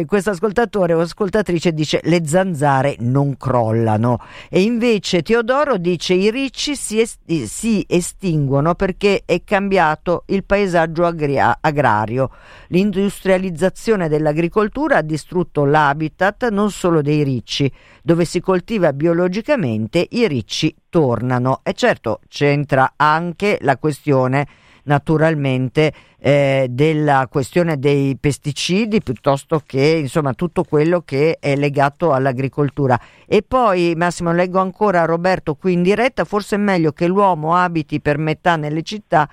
questo 0.06 0.32
ascoltatore 0.32 0.94
o 0.94 1.00
ascoltatrice 1.00 1.74
dice 1.74 2.00
le 2.04 2.26
zanzare 2.26 2.96
non 3.00 3.38
crollano 3.38 4.20
e 4.50 4.62
invece 4.62 5.22
Teodoro 5.22 5.78
dice 5.78 6.14
i 6.14 6.30
ricci 6.30 6.76
si, 6.76 7.00
est- 7.00 7.44
si 7.44 7.86
estinguono 7.88 8.76
perché 8.76 9.24
è 9.26 9.44
cambiato 9.44 10.24
il 10.28 10.44
paesaggio 10.44 11.06
agria- 11.06 11.58
agrario. 11.62 12.30
L'industrializzazione 12.68 14.08
dell'agricoltura 14.10 14.98
ha 14.98 15.02
distrutto 15.02 15.66
l'habitat 15.66 16.50
non 16.50 16.72
solo 16.72 17.02
dei 17.02 17.24
ricci, 17.24 17.72
dove 18.02 18.26
si 18.26 18.40
coltiva 18.42 18.94
biologicamente 18.94 20.08
i 20.12 20.28
ricci 20.28 20.76
tornano 20.90 21.62
e 21.64 21.74
certo 21.74 22.20
c'entra 22.28 22.94
anche 22.96 23.58
la 23.62 23.78
questione 23.78 24.48
naturalmente 24.84 25.94
eh, 26.20 26.68
della 26.70 27.28
questione 27.30 27.78
dei 27.78 28.18
pesticidi 28.20 29.02
piuttosto 29.02 29.62
che 29.66 30.00
insomma 30.02 30.34
tutto 30.34 30.64
quello 30.64 31.02
che 31.02 31.38
è 31.40 31.56
legato 31.56 32.14
all'agricoltura. 32.14 33.00
E 33.26 33.44
poi 33.46 33.94
Massimo 33.96 34.32
leggo 34.32 34.60
ancora 34.60 35.06
Roberto 35.06 35.56
qui 35.56 35.74
in 35.74 35.84
diretta, 35.84 36.24
forse 36.24 36.56
è 36.56 36.60
meglio 36.60 36.92
che 36.92 37.08
l'uomo 37.08 37.56
abiti 37.56 38.00
per 38.00 38.18
metà 38.18 38.56
nelle 38.56 38.84
città 38.84 39.30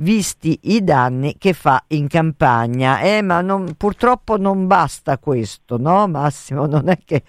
visti 0.00 0.56
i 0.62 0.84
danni 0.84 1.36
che 1.38 1.52
fa 1.52 1.82
in 1.88 2.06
campagna. 2.06 3.00
Eh, 3.00 3.20
ma 3.22 3.40
non, 3.40 3.74
purtroppo 3.76 4.36
non 4.36 4.66
basta 4.66 5.18
questo, 5.18 5.76
no 5.76 6.06
Massimo? 6.06 6.66
Non 6.66 6.88
è 6.88 6.98
che... 7.04 7.22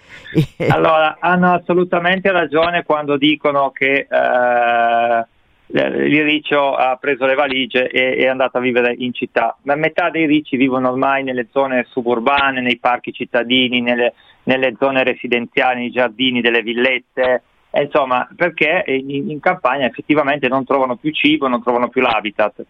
allora, 0.68 1.16
hanno 1.18 1.52
assolutamente 1.52 2.30
ragione 2.30 2.84
quando 2.84 3.16
dicono 3.16 3.70
che... 3.70 4.06
Eh 4.08 5.29
il 5.72 6.24
riccio 6.24 6.74
ha 6.74 6.96
preso 6.96 7.26
le 7.26 7.34
valigie 7.34 7.88
e 7.88 8.16
è 8.16 8.26
andato 8.26 8.58
a 8.58 8.60
vivere 8.60 8.94
in 8.98 9.12
città. 9.12 9.56
La 9.62 9.76
metà 9.76 10.10
dei 10.10 10.26
ricci 10.26 10.56
vivono 10.56 10.90
ormai 10.90 11.22
nelle 11.22 11.46
zone 11.52 11.86
suburbane, 11.88 12.60
nei 12.60 12.78
parchi 12.78 13.12
cittadini, 13.12 13.80
nelle, 13.80 14.14
nelle 14.44 14.74
zone 14.78 15.04
residenziali, 15.04 15.80
nei 15.80 15.90
giardini 15.90 16.40
delle 16.40 16.62
villette, 16.62 17.42
eh, 17.70 17.82
insomma, 17.82 18.28
perché 18.34 18.82
in, 18.86 19.30
in, 19.30 19.38
campagna 19.38 19.86
effettivamente 19.86 20.48
non 20.48 20.64
trovano 20.64 20.96
più 20.96 21.12
cibo, 21.12 21.46
non 21.46 21.62
trovano 21.62 21.88
più 21.88 22.00
l'habitat. 22.00 22.64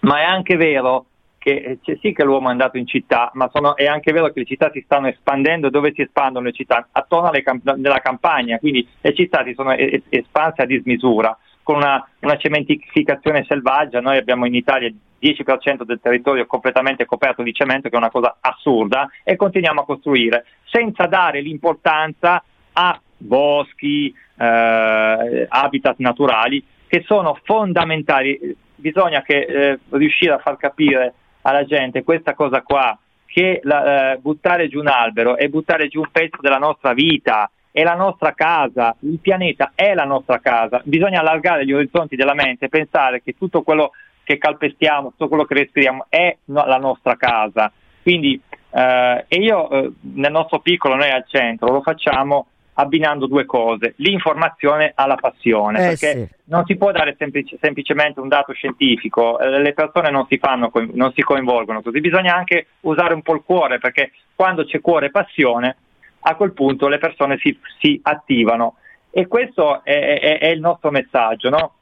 Ma 0.00 0.20
è 0.20 0.24
anche 0.24 0.56
vero 0.56 1.06
che 1.38 1.78
eh, 1.82 1.98
sì 2.00 2.12
che 2.12 2.24
l'uomo 2.24 2.48
è 2.48 2.50
andato 2.50 2.76
in 2.76 2.86
città, 2.86 3.30
ma 3.34 3.48
sono, 3.50 3.74
è 3.74 3.86
anche 3.86 4.12
vero 4.12 4.30
che 4.30 4.40
le 4.40 4.44
città 4.44 4.70
si 4.70 4.82
stanno 4.84 5.08
espandendo, 5.08 5.70
dove 5.70 5.92
si 5.94 6.02
espandono 6.02 6.46
le 6.46 6.52
città? 6.52 6.88
Attorno 6.92 7.28
alle 7.28 7.42
camp- 7.42 7.74
nella 7.76 8.00
campagna, 8.00 8.58
quindi 8.58 8.86
le 9.00 9.14
città 9.14 9.44
si 9.44 9.54
sono 9.54 9.72
es- 9.72 10.02
espanse 10.10 10.62
a 10.62 10.66
dismisura, 10.66 11.36
con 11.68 11.76
una, 11.76 12.02
una 12.20 12.38
cementificazione 12.38 13.44
selvaggia, 13.46 14.00
noi 14.00 14.16
abbiamo 14.16 14.46
in 14.46 14.54
Italia 14.54 14.90
10% 15.20 15.82
del 15.82 16.00
territorio 16.00 16.46
completamente 16.46 17.04
coperto 17.04 17.42
di 17.42 17.52
cemento, 17.52 17.90
che 17.90 17.94
è 17.94 17.98
una 17.98 18.08
cosa 18.08 18.38
assurda, 18.40 19.10
e 19.22 19.36
continuiamo 19.36 19.82
a 19.82 19.84
costruire, 19.84 20.46
senza 20.64 21.04
dare 21.04 21.42
l'importanza 21.42 22.42
a 22.72 22.98
boschi, 23.18 24.06
eh, 24.38 25.46
habitat 25.46 25.96
naturali, 25.98 26.64
che 26.86 27.02
sono 27.06 27.38
fondamentali. 27.44 28.56
Bisogna 28.74 29.20
che, 29.20 29.36
eh, 29.36 29.78
riuscire 29.90 30.32
a 30.32 30.38
far 30.38 30.56
capire 30.56 31.12
alla 31.42 31.66
gente 31.66 32.02
questa 32.02 32.32
cosa 32.32 32.62
qua, 32.62 32.98
che 33.26 33.60
la, 33.64 34.12
eh, 34.12 34.16
buttare 34.16 34.68
giù 34.68 34.80
un 34.80 34.88
albero 34.88 35.36
è 35.36 35.46
buttare 35.48 35.88
giù 35.88 36.00
un 36.00 36.08
pezzo 36.10 36.40
della 36.40 36.56
nostra 36.56 36.94
vita, 36.94 37.50
è 37.78 37.84
la 37.84 37.94
nostra 37.94 38.32
casa, 38.32 38.96
il 39.02 39.20
pianeta 39.20 39.70
è 39.76 39.94
la 39.94 40.02
nostra 40.02 40.40
casa, 40.40 40.80
bisogna 40.82 41.20
allargare 41.20 41.64
gli 41.64 41.72
orizzonti 41.72 42.16
della 42.16 42.34
mente 42.34 42.64
e 42.64 42.68
pensare 42.68 43.22
che 43.22 43.36
tutto 43.38 43.62
quello 43.62 43.92
che 44.24 44.36
calpestiamo, 44.36 45.10
tutto 45.10 45.28
quello 45.28 45.44
che 45.44 45.54
respiriamo 45.54 46.06
è 46.08 46.36
la 46.46 46.78
nostra 46.78 47.16
casa. 47.16 47.70
Quindi, 48.02 48.40
eh, 48.70 49.24
e 49.28 49.36
io 49.36 49.70
eh, 49.70 49.92
nel 50.00 50.32
nostro 50.32 50.58
piccolo, 50.58 50.96
noi 50.96 51.10
al 51.10 51.24
centro, 51.28 51.70
lo 51.70 51.80
facciamo 51.80 52.48
abbinando 52.74 53.26
due 53.26 53.46
cose, 53.46 53.94
l'informazione 53.98 54.90
alla 54.96 55.14
passione, 55.14 55.78
eh, 55.78 55.88
perché 55.90 56.12
sì. 56.12 56.28
non 56.46 56.64
si 56.64 56.76
può 56.76 56.90
dare 56.90 57.14
semplice, 57.16 57.58
semplicemente 57.60 58.18
un 58.18 58.28
dato 58.28 58.52
scientifico, 58.54 59.38
eh, 59.38 59.60
le 59.60 59.72
persone 59.72 60.10
non 60.10 60.26
si, 60.28 60.38
fanno, 60.38 60.72
non 60.94 61.12
si 61.12 61.22
coinvolgono 61.22 61.80
così, 61.80 62.00
bisogna 62.00 62.34
anche 62.34 62.66
usare 62.80 63.14
un 63.14 63.22
po' 63.22 63.34
il 63.34 63.42
cuore, 63.44 63.78
perché 63.78 64.10
quando 64.34 64.64
c'è 64.64 64.80
cuore 64.80 65.06
e 65.06 65.10
passione, 65.10 65.76
a 66.20 66.34
quel 66.34 66.52
punto 66.52 66.88
le 66.88 66.98
persone 66.98 67.38
si, 67.38 67.58
si 67.78 67.98
attivano. 68.02 68.76
E 69.10 69.26
questo 69.26 69.82
è, 69.84 70.18
è, 70.20 70.38
è 70.38 70.48
il 70.48 70.60
nostro 70.60 70.90
messaggio, 70.90 71.48
no? 71.48 71.72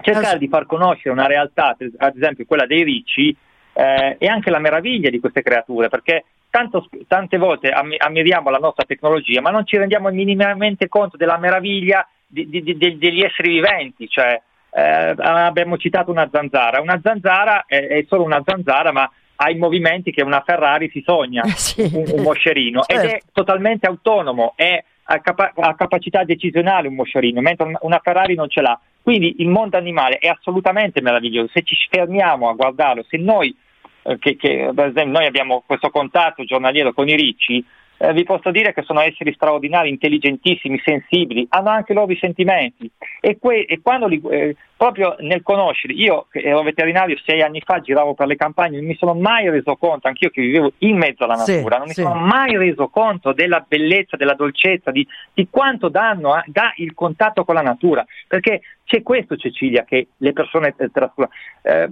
cercare 0.00 0.38
di 0.38 0.48
far 0.48 0.66
conoscere 0.66 1.10
una 1.10 1.26
realtà, 1.26 1.76
ad 1.98 2.16
esempio 2.16 2.44
quella 2.46 2.66
dei 2.66 2.82
ricci, 2.82 3.34
eh, 3.74 4.16
e 4.18 4.26
anche 4.26 4.50
la 4.50 4.58
meraviglia 4.58 5.10
di 5.10 5.20
queste 5.20 5.42
creature, 5.42 5.88
perché 5.88 6.24
tanto, 6.50 6.88
tante 7.06 7.38
volte 7.38 7.70
ammiriamo 7.70 8.50
la 8.50 8.58
nostra 8.58 8.84
tecnologia, 8.84 9.40
ma 9.40 9.50
non 9.50 9.66
ci 9.66 9.76
rendiamo 9.76 10.10
minimamente 10.10 10.88
conto 10.88 11.16
della 11.16 11.38
meraviglia 11.38 12.06
di, 12.26 12.48
di, 12.48 12.62
di, 12.62 12.76
degli 12.76 13.22
esseri 13.22 13.54
viventi. 13.54 14.08
Cioè, 14.08 14.40
eh, 14.74 15.14
abbiamo 15.18 15.76
citato 15.78 16.10
una 16.10 16.28
zanzara. 16.30 16.80
Una 16.80 17.00
zanzara 17.02 17.64
è, 17.66 17.86
è, 17.86 18.04
solo 18.08 18.24
una 18.24 18.42
zanzara, 18.44 18.92
ma 18.92 19.10
ha 19.42 19.50
i 19.50 19.56
movimenti 19.56 20.12
che 20.12 20.22
una 20.22 20.42
Ferrari 20.44 20.88
si 20.90 21.02
sogna, 21.04 21.42
eh 21.42 21.50
sì. 21.50 21.80
un, 21.92 22.04
un, 22.06 22.22
moscerino, 22.22 22.82
certo. 22.82 23.02
ed 23.02 23.10
è 23.10 23.20
totalmente 23.32 23.86
autonomo, 23.86 24.52
è, 24.54 24.82
ha, 25.04 25.20
capa- 25.20 25.52
capacità 25.76 26.24
decisionale 26.24 26.88
un 26.88 26.94
moscerino, 26.94 27.40
mentre 27.40 27.76
una 27.80 28.00
Ferrari 28.02 28.34
non 28.34 28.48
ce 28.48 28.60
l'ha. 28.60 28.78
Quindi 29.02 29.36
il 29.38 29.48
mondo 29.48 29.76
animale 29.76 30.18
è 30.18 30.28
assolutamente 30.28 31.00
meraviglioso. 31.00 31.50
Se 31.52 31.62
ci 31.62 31.74
fermiamo 31.90 32.48
a 32.48 32.54
guardarlo, 32.54 33.04
se 33.08 33.16
noi 33.16 33.54
eh, 34.02 34.18
che, 34.18 34.36
che, 34.36 34.70
per 34.74 34.86
esempio 34.86 35.18
noi 35.18 35.26
abbiamo 35.26 35.62
questo 35.66 35.90
contatto 35.90 36.44
giornaliero 36.44 36.92
con 36.92 37.08
i 37.08 37.16
ricci, 37.16 37.64
eh, 38.02 38.12
vi 38.12 38.24
posso 38.24 38.50
dire 38.50 38.74
che 38.74 38.82
sono 38.82 39.00
esseri 39.00 39.32
straordinari, 39.32 39.88
intelligentissimi, 39.88 40.80
sensibili, 40.84 41.46
hanno 41.50 41.68
anche 41.68 41.92
i 41.92 41.94
loro 41.94 42.12
sentimenti 42.16 42.90
e, 43.20 43.38
que- 43.38 43.64
e 43.64 43.80
quando 43.80 44.08
li, 44.08 44.20
eh, 44.28 44.56
proprio 44.76 45.14
nel 45.20 45.42
conoscere, 45.42 45.92
io 45.92 46.26
che 46.28 46.40
ero 46.40 46.62
veterinario 46.62 47.16
sei 47.24 47.42
anni 47.42 47.60
fa, 47.64 47.80
giravo 47.80 48.14
per 48.14 48.26
le 48.26 48.34
campagne, 48.34 48.78
non 48.78 48.86
mi 48.86 48.96
sono 48.96 49.14
mai 49.14 49.48
reso 49.48 49.76
conto, 49.76 50.08
anch'io 50.08 50.30
che 50.30 50.40
vivevo 50.40 50.72
in 50.78 50.96
mezzo 50.96 51.22
alla 51.22 51.36
natura, 51.36 51.54
sì, 51.54 51.78
non 51.78 51.86
mi 51.86 51.92
sì. 51.94 52.02
sono 52.02 52.14
mai 52.14 52.56
reso 52.56 52.88
conto 52.88 53.32
della 53.32 53.64
bellezza, 53.66 54.16
della 54.16 54.34
dolcezza, 54.34 54.90
di, 54.90 55.06
di 55.32 55.46
quanto 55.48 55.88
danno, 55.88 56.36
eh, 56.36 56.42
dà 56.46 56.72
il 56.78 56.94
contatto 56.94 57.44
con 57.44 57.54
la 57.54 57.62
natura, 57.62 58.04
perché 58.26 58.62
c'è 58.84 59.02
questo 59.02 59.36
Cecilia 59.36 59.84
che 59.84 60.08
le 60.16 60.32
persone 60.32 60.74
trascurano, 60.74 61.32
eh, 61.62 61.88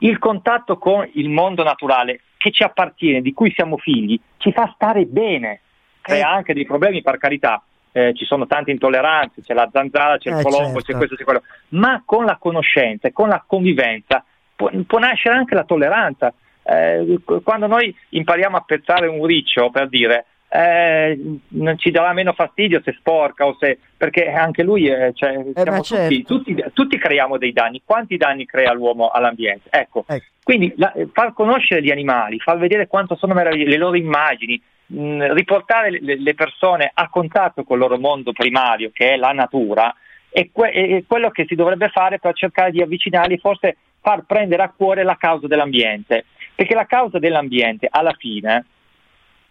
il 0.00 0.18
contatto 0.18 0.78
con 0.78 1.08
il 1.12 1.28
mondo 1.28 1.62
naturale 1.62 2.22
che 2.38 2.50
ci 2.50 2.62
appartiene, 2.62 3.20
di 3.20 3.34
cui 3.34 3.52
siamo 3.52 3.76
figli, 3.76 4.18
ci 4.38 4.52
fa 4.52 4.72
stare 4.74 5.04
bene, 5.04 5.60
crea 6.00 6.30
eh. 6.30 6.36
anche 6.36 6.54
dei 6.54 6.64
problemi 6.64 7.02
per 7.02 7.18
carità, 7.18 7.62
eh, 7.92 8.14
ci 8.14 8.24
sono 8.24 8.46
tante 8.46 8.70
intolleranze, 8.70 9.42
c'è 9.42 9.54
la 9.54 9.68
zanzara, 9.70 10.16
c'è 10.16 10.30
il 10.30 10.38
eh, 10.38 10.42
colombo, 10.42 10.80
certo. 10.80 10.92
c'è 10.92 10.96
questo, 10.96 11.16
c'è 11.16 11.24
quello, 11.24 11.42
ma 11.70 12.02
con 12.04 12.24
la 12.24 12.36
conoscenza 12.36 13.08
e 13.08 13.12
con 13.12 13.28
la 13.28 13.42
convivenza 13.46 14.24
può, 14.58 14.70
può 14.86 14.98
nascere 14.98 15.36
anche 15.36 15.54
la 15.54 15.64
tolleranza. 15.64 16.32
Eh, 16.62 17.20
quando 17.42 17.66
noi 17.66 17.94
impariamo 18.10 18.56
a 18.56 18.62
pezzare 18.62 19.06
un 19.06 19.24
riccio, 19.24 19.70
per 19.70 19.88
dire, 19.88 20.26
eh, 20.50 21.18
non 21.48 21.78
ci 21.78 21.90
darà 21.90 22.12
meno 22.14 22.32
fastidio 22.32 22.80
se 22.82 22.94
sporca 22.98 23.46
o 23.46 23.56
se 23.60 23.78
perché 23.96 24.30
anche 24.30 24.62
lui 24.62 24.88
eh, 24.88 25.12
cioè, 25.14 25.36
eh 25.36 25.64
tutti, 25.64 25.82
certo. 25.82 26.24
tutti, 26.24 26.64
tutti, 26.72 26.98
creiamo 26.98 27.36
dei 27.36 27.52
danni 27.52 27.82
quanti 27.84 28.16
danni 28.16 28.46
crea 28.46 28.72
l'uomo 28.72 29.10
all'ambiente 29.10 29.68
ecco, 29.70 30.04
ecco. 30.08 30.24
quindi 30.42 30.72
la, 30.76 30.92
far 31.12 31.34
conoscere 31.34 31.82
gli 31.82 31.90
animali 31.90 32.38
far 32.38 32.56
vedere 32.56 32.86
quanto 32.86 33.14
sono 33.16 33.34
meravigliosi 33.34 33.70
le 33.70 33.76
loro 33.76 33.96
immagini 33.96 34.60
mh, 34.86 35.34
riportare 35.34 35.90
le, 36.00 36.18
le, 36.18 36.34
persone 36.34 36.90
a 36.94 37.10
contatto 37.10 37.62
con 37.64 37.76
il 37.76 37.82
loro 37.82 37.98
mondo 37.98 38.32
primario 38.32 38.90
che 38.90 39.12
è 39.12 39.16
la 39.16 39.32
natura 39.32 39.94
è, 40.30 40.48
que- 40.50 40.70
è 40.70 41.04
quello 41.06 41.30
che 41.30 41.44
si 41.46 41.56
dovrebbe 41.56 41.88
fare 41.88 42.18
per 42.18 42.34
cercare 42.34 42.70
di 42.70 42.80
avvicinarli 42.80 43.36
forse 43.36 43.76
far 44.00 44.24
prendere 44.24 44.62
a 44.62 44.72
cuore 44.74 45.02
la 45.02 45.16
causa 45.16 45.46
dell'ambiente 45.46 46.24
perché 46.54 46.74
la 46.74 46.86
causa 46.86 47.18
dell'ambiente 47.18 47.86
alla 47.90 48.14
fine 48.16 48.64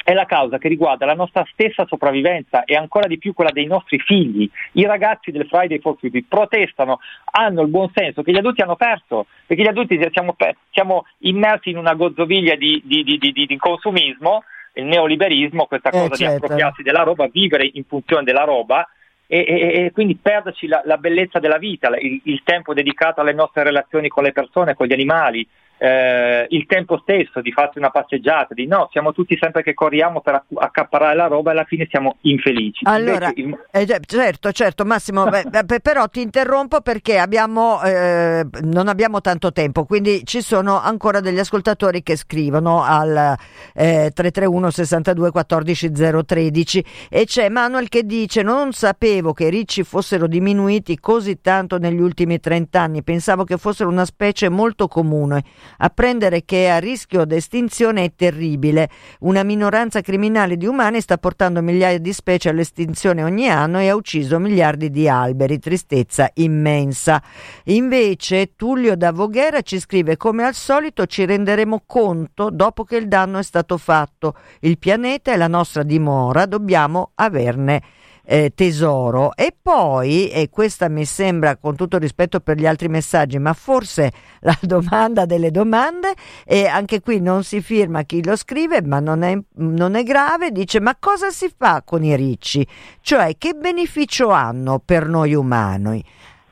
è 0.07 0.13
la 0.13 0.23
causa 0.23 0.57
che 0.57 0.69
riguarda 0.69 1.05
la 1.05 1.15
nostra 1.15 1.45
stessa 1.51 1.85
sopravvivenza 1.85 2.63
e 2.63 2.75
ancora 2.75 3.09
di 3.09 3.17
più 3.17 3.33
quella 3.33 3.51
dei 3.51 3.65
nostri 3.65 3.99
figli. 3.99 4.49
I 4.71 4.85
ragazzi 4.85 5.31
del 5.31 5.45
Friday 5.47 5.79
for 5.79 5.97
Future 5.99 6.23
protestano, 6.25 7.01
hanno 7.25 7.61
il 7.61 7.67
buon 7.67 7.91
senso 7.93 8.21
che 8.21 8.31
gli 8.31 8.37
adulti 8.37 8.61
hanno 8.61 8.77
perso, 8.77 9.25
perché 9.45 9.63
gli 9.63 9.67
adulti 9.67 9.99
siamo, 10.13 10.37
siamo 10.71 11.05
immersi 11.23 11.71
in 11.71 11.77
una 11.77 11.93
gozzoviglia 11.93 12.55
di, 12.55 12.81
di, 12.85 13.03
di, 13.03 13.19
di 13.19 13.57
consumismo, 13.57 14.45
il 14.75 14.85
neoliberismo, 14.85 15.65
questa 15.65 15.89
eh, 15.89 15.99
cosa 15.99 16.13
eh, 16.13 16.15
certo. 16.15 16.23
di 16.23 16.35
appropriarsi 16.35 16.83
della 16.83 17.03
roba, 17.03 17.27
vivere 17.27 17.69
in 17.73 17.83
funzione 17.83 18.23
della 18.23 18.45
roba. 18.45 18.87
E, 19.29 19.43
e, 19.45 19.83
e 19.83 19.91
quindi 19.91 20.15
perderci 20.15 20.67
la, 20.67 20.81
la, 20.85 20.95
bellezza 20.95 21.39
della 21.39 21.57
vita, 21.57 21.89
il, 21.97 22.21
il 22.23 22.43
tempo 22.45 22.73
dedicato 22.73 23.19
alle 23.19 23.33
nostre 23.33 23.63
relazioni 23.63 24.07
con 24.07 24.23
le 24.23 24.31
persone, 24.31 24.73
con 24.73 24.87
gli 24.87 24.93
animali, 24.93 25.45
eh, 25.77 26.45
il 26.49 26.65
tempo 26.65 26.97
stesso 26.99 27.41
di 27.41 27.51
farsi 27.51 27.77
una 27.77 27.89
passeggiata, 27.89 28.53
di 28.53 28.65
no, 28.65 28.89
siamo 28.91 29.13
tutti 29.13 29.37
sempre 29.39 29.63
che 29.63 29.73
corriamo 29.73 30.21
per 30.21 30.43
accaparrare 30.55 31.15
la 31.15 31.27
roba 31.27 31.51
e 31.51 31.53
alla 31.53 31.63
fine 31.65 31.87
siamo 31.89 32.17
infelici. 32.21 32.83
Allora, 32.85 33.31
il... 33.35 33.57
eh, 33.71 33.85
certo, 34.05 34.51
certo, 34.51 34.85
Massimo, 34.85 35.25
beh, 35.25 35.79
però 35.81 36.07
ti 36.07 36.21
interrompo 36.21 36.81
perché 36.81 37.19
abbiamo, 37.19 37.81
eh, 37.83 38.45
non 38.63 38.87
abbiamo 38.87 39.21
tanto 39.21 39.51
tempo, 39.51 39.85
quindi 39.85 40.25
ci 40.25 40.41
sono 40.41 40.79
ancora 40.79 41.19
degli 41.19 41.39
ascoltatori 41.39 42.01
che 42.03 42.15
scrivono 42.15 42.83
al 42.83 43.35
331 43.73 44.69
62 44.71 45.31
14 45.31 45.91
013 45.91 46.85
e 47.09 47.25
c'è 47.25 47.49
Manuel 47.49 47.89
che 47.89 48.03
dice 48.03 48.41
non 48.41 48.71
sapevo 48.71 49.33
che 49.33 49.45
i 49.45 49.49
ricci 49.49 49.83
fossero 49.83 50.27
diminuiti 50.27 50.99
così 50.99 51.39
tanto 51.41 51.77
negli 51.77 51.99
ultimi 51.99 52.39
30 52.39 52.79
anni, 52.79 53.03
pensavo 53.03 53.43
che 53.43 53.57
fossero 53.57 53.89
una 53.89 54.05
specie 54.05 54.49
molto 54.49 54.87
comune. 54.87 55.43
Apprendere 55.77 56.45
che 56.45 56.65
è 56.65 56.69
a 56.69 56.79
rischio 56.79 57.25
d'estinzione 57.25 58.03
è 58.03 58.11
terribile. 58.15 58.89
Una 59.19 59.43
minoranza 59.43 60.01
criminale 60.01 60.57
di 60.57 60.65
umani 60.65 61.01
sta 61.01 61.17
portando 61.17 61.61
migliaia 61.61 61.99
di 61.99 62.13
specie 62.13 62.49
all'estinzione 62.49 63.23
ogni 63.23 63.49
anno 63.49 63.79
e 63.79 63.89
ha 63.89 63.95
ucciso 63.95 64.39
miliardi 64.39 64.89
di 64.89 65.07
alberi. 65.07 65.59
Tristezza 65.59 66.29
immensa. 66.35 67.21
Invece 67.65 68.55
Tullio 68.55 68.95
da 68.95 69.11
Voghera 69.11 69.61
ci 69.61 69.79
scrive 69.79 70.17
come 70.17 70.43
al 70.43 70.53
solito 70.53 71.05
ci 71.05 71.25
renderemo 71.25 71.83
conto 71.85 72.49
dopo 72.49 72.83
che 72.83 72.97
il 72.97 73.07
danno 73.07 73.39
è 73.39 73.43
stato 73.43 73.77
fatto. 73.77 74.35
Il 74.61 74.77
pianeta 74.77 75.31
è 75.31 75.37
la 75.37 75.47
nostra 75.47 75.83
dimora, 75.83 76.45
dobbiamo 76.45 77.11
averne 77.15 77.81
eh, 78.29 78.51
tesoro. 78.53 79.33
E 79.35 79.55
poi, 79.59 80.29
e 80.29 80.49
questa 80.49 80.89
mi 80.89 81.05
sembra 81.05 81.55
con 81.55 81.77
tutto 81.77 81.97
rispetto 81.97 82.41
per 82.41 82.57
gli 82.57 82.65
altri 82.65 82.89
messaggi, 82.89 83.39
ma 83.39 83.53
forse 83.53 84.11
la 84.41 84.57
domanda 84.61 85.25
delle 85.25 85.49
domande, 85.49 86.13
e 86.45 86.67
anche 86.67 86.99
qui 86.99 87.21
non 87.21 87.43
si 87.43 87.61
firma 87.61 88.03
chi 88.03 88.23
lo 88.23 88.35
scrive, 88.35 88.81
ma 88.81 88.99
non 88.99 89.23
è, 89.23 89.37
non 89.55 89.95
è 89.95 90.03
grave, 90.03 90.51
dice 90.51 90.81
ma 90.81 90.95
cosa 90.99 91.29
si 91.29 91.49
fa 91.55 91.81
con 91.85 92.03
i 92.03 92.15
ricci? 92.15 92.67
Cioè 92.99 93.37
che 93.37 93.53
beneficio 93.53 94.29
hanno 94.29 94.81
per 94.83 95.07
noi 95.07 95.33
umani? 95.33 96.03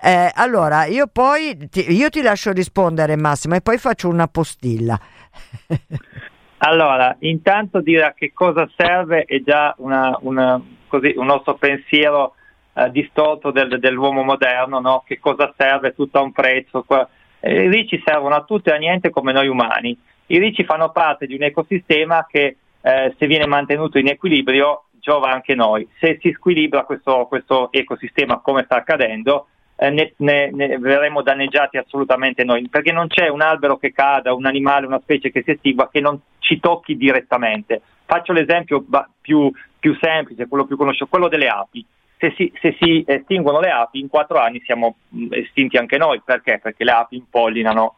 Eh, 0.01 0.31
allora, 0.33 0.85
io 0.85 1.07
poi 1.07 1.67
ti, 1.69 1.91
io 1.91 2.09
ti 2.09 2.21
lascio 2.21 2.51
rispondere 2.51 3.15
Massimo 3.15 3.55
e 3.55 3.61
poi 3.61 3.77
faccio 3.77 4.07
una 4.07 4.27
postilla. 4.27 4.97
Allora, 6.57 7.15
intanto 7.19 7.81
dire 7.81 8.05
a 8.05 8.13
che 8.13 8.31
cosa 8.33 8.67
serve 8.75 9.25
è 9.25 9.41
già 9.43 9.75
una, 9.77 10.17
una, 10.21 10.59
così, 10.99 11.13
un 11.17 11.25
nostro 11.25 11.55
pensiero 11.55 12.35
eh, 12.73 12.89
distorto 12.91 13.51
del, 13.51 13.79
dell'uomo 13.79 14.23
moderno, 14.23 14.79
no? 14.79 15.03
che 15.05 15.19
cosa 15.19 15.53
serve, 15.57 15.93
tutto 15.93 16.17
a 16.17 16.21
un 16.21 16.31
prezzo. 16.31 16.85
Eh, 17.39 17.63
I 17.65 17.69
ricci 17.69 18.01
servono 18.05 18.35
a 18.35 18.43
tutto 18.43 18.69
e 18.69 18.73
a 18.73 18.77
niente 18.77 19.09
come 19.09 19.31
noi 19.31 19.47
umani. 19.47 19.97
I 20.27 20.39
ricci 20.39 20.63
fanno 20.63 20.91
parte 20.91 21.27
di 21.27 21.35
un 21.35 21.43
ecosistema 21.43 22.25
che 22.29 22.57
eh, 22.81 23.15
se 23.17 23.27
viene 23.27 23.45
mantenuto 23.45 23.97
in 23.97 24.07
equilibrio 24.07 24.85
giova 24.99 25.31
anche 25.31 25.53
noi. 25.53 25.87
Se 25.99 26.17
si 26.21 26.31
squilibra 26.31 26.83
questo, 26.83 27.25
questo 27.27 27.71
ecosistema 27.71 28.39
come 28.39 28.63
sta 28.63 28.77
accadendo, 28.77 29.47
eh, 29.75 29.89
ne, 29.89 30.13
ne, 30.17 30.49
ne, 30.51 30.77
verremo 30.79 31.21
danneggiati 31.21 31.77
assolutamente 31.77 32.43
noi, 32.43 32.67
perché 32.69 32.91
non 32.91 33.07
c'è 33.07 33.27
un 33.27 33.41
albero 33.41 33.77
che 33.77 33.91
cada, 33.91 34.33
un 34.33 34.45
animale, 34.45 34.87
una 34.87 35.01
specie 35.01 35.31
che 35.31 35.43
si 35.43 35.51
estingua 35.51 35.89
che 35.91 35.99
non 35.99 36.19
ci 36.39 36.59
tocchi 36.59 36.95
direttamente. 36.95 37.81
Faccio 38.05 38.33
l'esempio 38.33 38.85
più, 39.21 39.51
più 39.79 39.97
semplice, 39.99 40.47
quello 40.47 40.65
più 40.65 40.77
conosciuto, 40.77 41.09
quello 41.09 41.27
delle 41.27 41.47
api. 41.47 41.85
Se 42.17 42.33
si, 42.37 42.51
se 42.61 42.75
si, 42.79 43.03
estinguono 43.05 43.59
le 43.59 43.69
api, 43.69 43.99
in 43.99 44.07
quattro 44.07 44.39
anni 44.39 44.61
siamo 44.63 44.95
mm, 45.13 45.33
estinti 45.33 45.77
anche 45.77 45.97
noi. 45.97 46.21
Perché? 46.23 46.59
Perché 46.61 46.83
le 46.83 46.91
api 46.91 47.17
impollinano. 47.17 47.95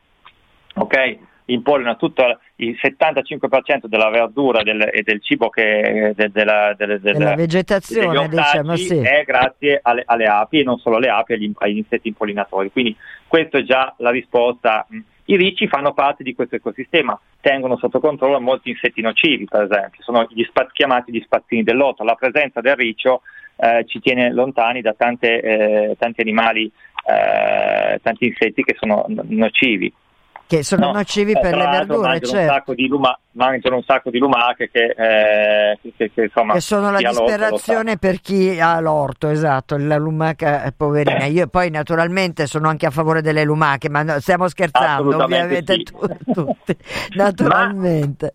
Okay? 0.75 1.19
impollina 1.47 1.95
tutto 1.95 2.39
il 2.55 2.77
75% 2.81 3.85
della 3.85 4.09
verdura 4.09 4.63
del, 4.63 4.89
e 4.91 5.01
del 5.03 5.21
cibo 5.21 5.49
che 5.49 6.13
de, 6.15 6.29
della, 6.31 6.73
de, 6.75 6.85
de, 6.85 6.99
della 6.99 7.35
vegetazione 7.35 8.27
diciamo, 8.27 8.75
sì. 8.75 8.97
è 8.97 9.23
grazie 9.25 9.79
alle, 9.81 10.03
alle, 10.05 10.25
api 10.25 10.59
e 10.59 10.63
non 10.63 10.77
solo 10.77 10.97
alle 10.97 11.09
api, 11.09 11.33
agli, 11.33 11.51
agli 11.57 11.77
insetti 11.77 12.07
impollinatori. 12.07 12.71
Quindi 12.71 12.95
questa 13.27 13.59
è 13.59 13.63
già 13.63 13.93
la 13.97 14.09
risposta. 14.09 14.85
I 15.29 15.35
ricci 15.35 15.67
fanno 15.67 15.93
parte 15.93 16.23
di 16.23 16.33
questo 16.33 16.55
ecosistema, 16.55 17.19
tengono 17.41 17.75
sotto 17.77 17.99
controllo 17.99 18.39
molti 18.39 18.69
insetti 18.69 19.01
nocivi, 19.01 19.43
per 19.43 19.63
esempio, 19.63 20.01
sono 20.01 20.25
gli 20.29 20.43
spaz- 20.43 20.71
chiamati 20.71 21.11
gli 21.11 21.21
spazzini 21.21 21.63
dell'otto. 21.63 22.05
La 22.05 22.15
presenza 22.15 22.61
del 22.61 22.77
riccio 22.77 23.23
eh, 23.57 23.83
ci 23.87 23.99
tiene 23.99 24.31
lontani 24.31 24.81
da 24.81 24.93
tante, 24.93 25.41
eh, 25.41 25.95
tanti 25.99 26.21
animali, 26.21 26.71
eh, 27.05 27.99
tanti 28.01 28.27
insetti 28.27 28.63
che 28.63 28.75
sono 28.79 29.05
nocivi 29.07 29.93
che 30.47 30.63
sono 30.63 30.87
no, 30.87 30.93
nocivi 30.93 31.33
per 31.33 31.55
le 31.55 31.67
verdure, 31.67 32.07
mangiano, 32.07 32.31
certo. 32.31 32.37
un 32.37 32.47
sacco 32.47 32.73
di 32.73 32.87
luma- 32.87 33.19
mangiano 33.31 33.75
un 33.75 33.83
sacco 33.83 34.09
di 34.09 34.17
lumache 34.17 34.69
che, 34.71 34.85
eh, 34.97 35.79
che, 35.95 36.11
che, 36.11 36.23
insomma, 36.23 36.53
che 36.53 36.61
sono 36.61 36.89
la 36.89 36.99
disperazione 36.99 37.97
per 37.97 38.21
chi 38.21 38.57
ha 38.59 38.79
l'orto, 38.79 39.27
esatto, 39.27 39.75
la 39.77 39.97
lumaca 39.97 40.63
è 40.63 40.71
poverina. 40.71 41.25
Io 41.27 41.47
poi 41.47 41.69
naturalmente 41.69 42.47
sono 42.47 42.69
anche 42.69 42.85
a 42.85 42.91
favore 42.91 43.21
delle 43.21 43.43
lumache, 43.43 43.89
ma 43.89 44.03
no, 44.03 44.19
stiamo 44.19 44.47
scherzando, 44.47 45.23
ovviamente 45.23 45.73
sì. 45.73 45.83
tutti, 45.83 46.77
naturalmente. 47.15 48.31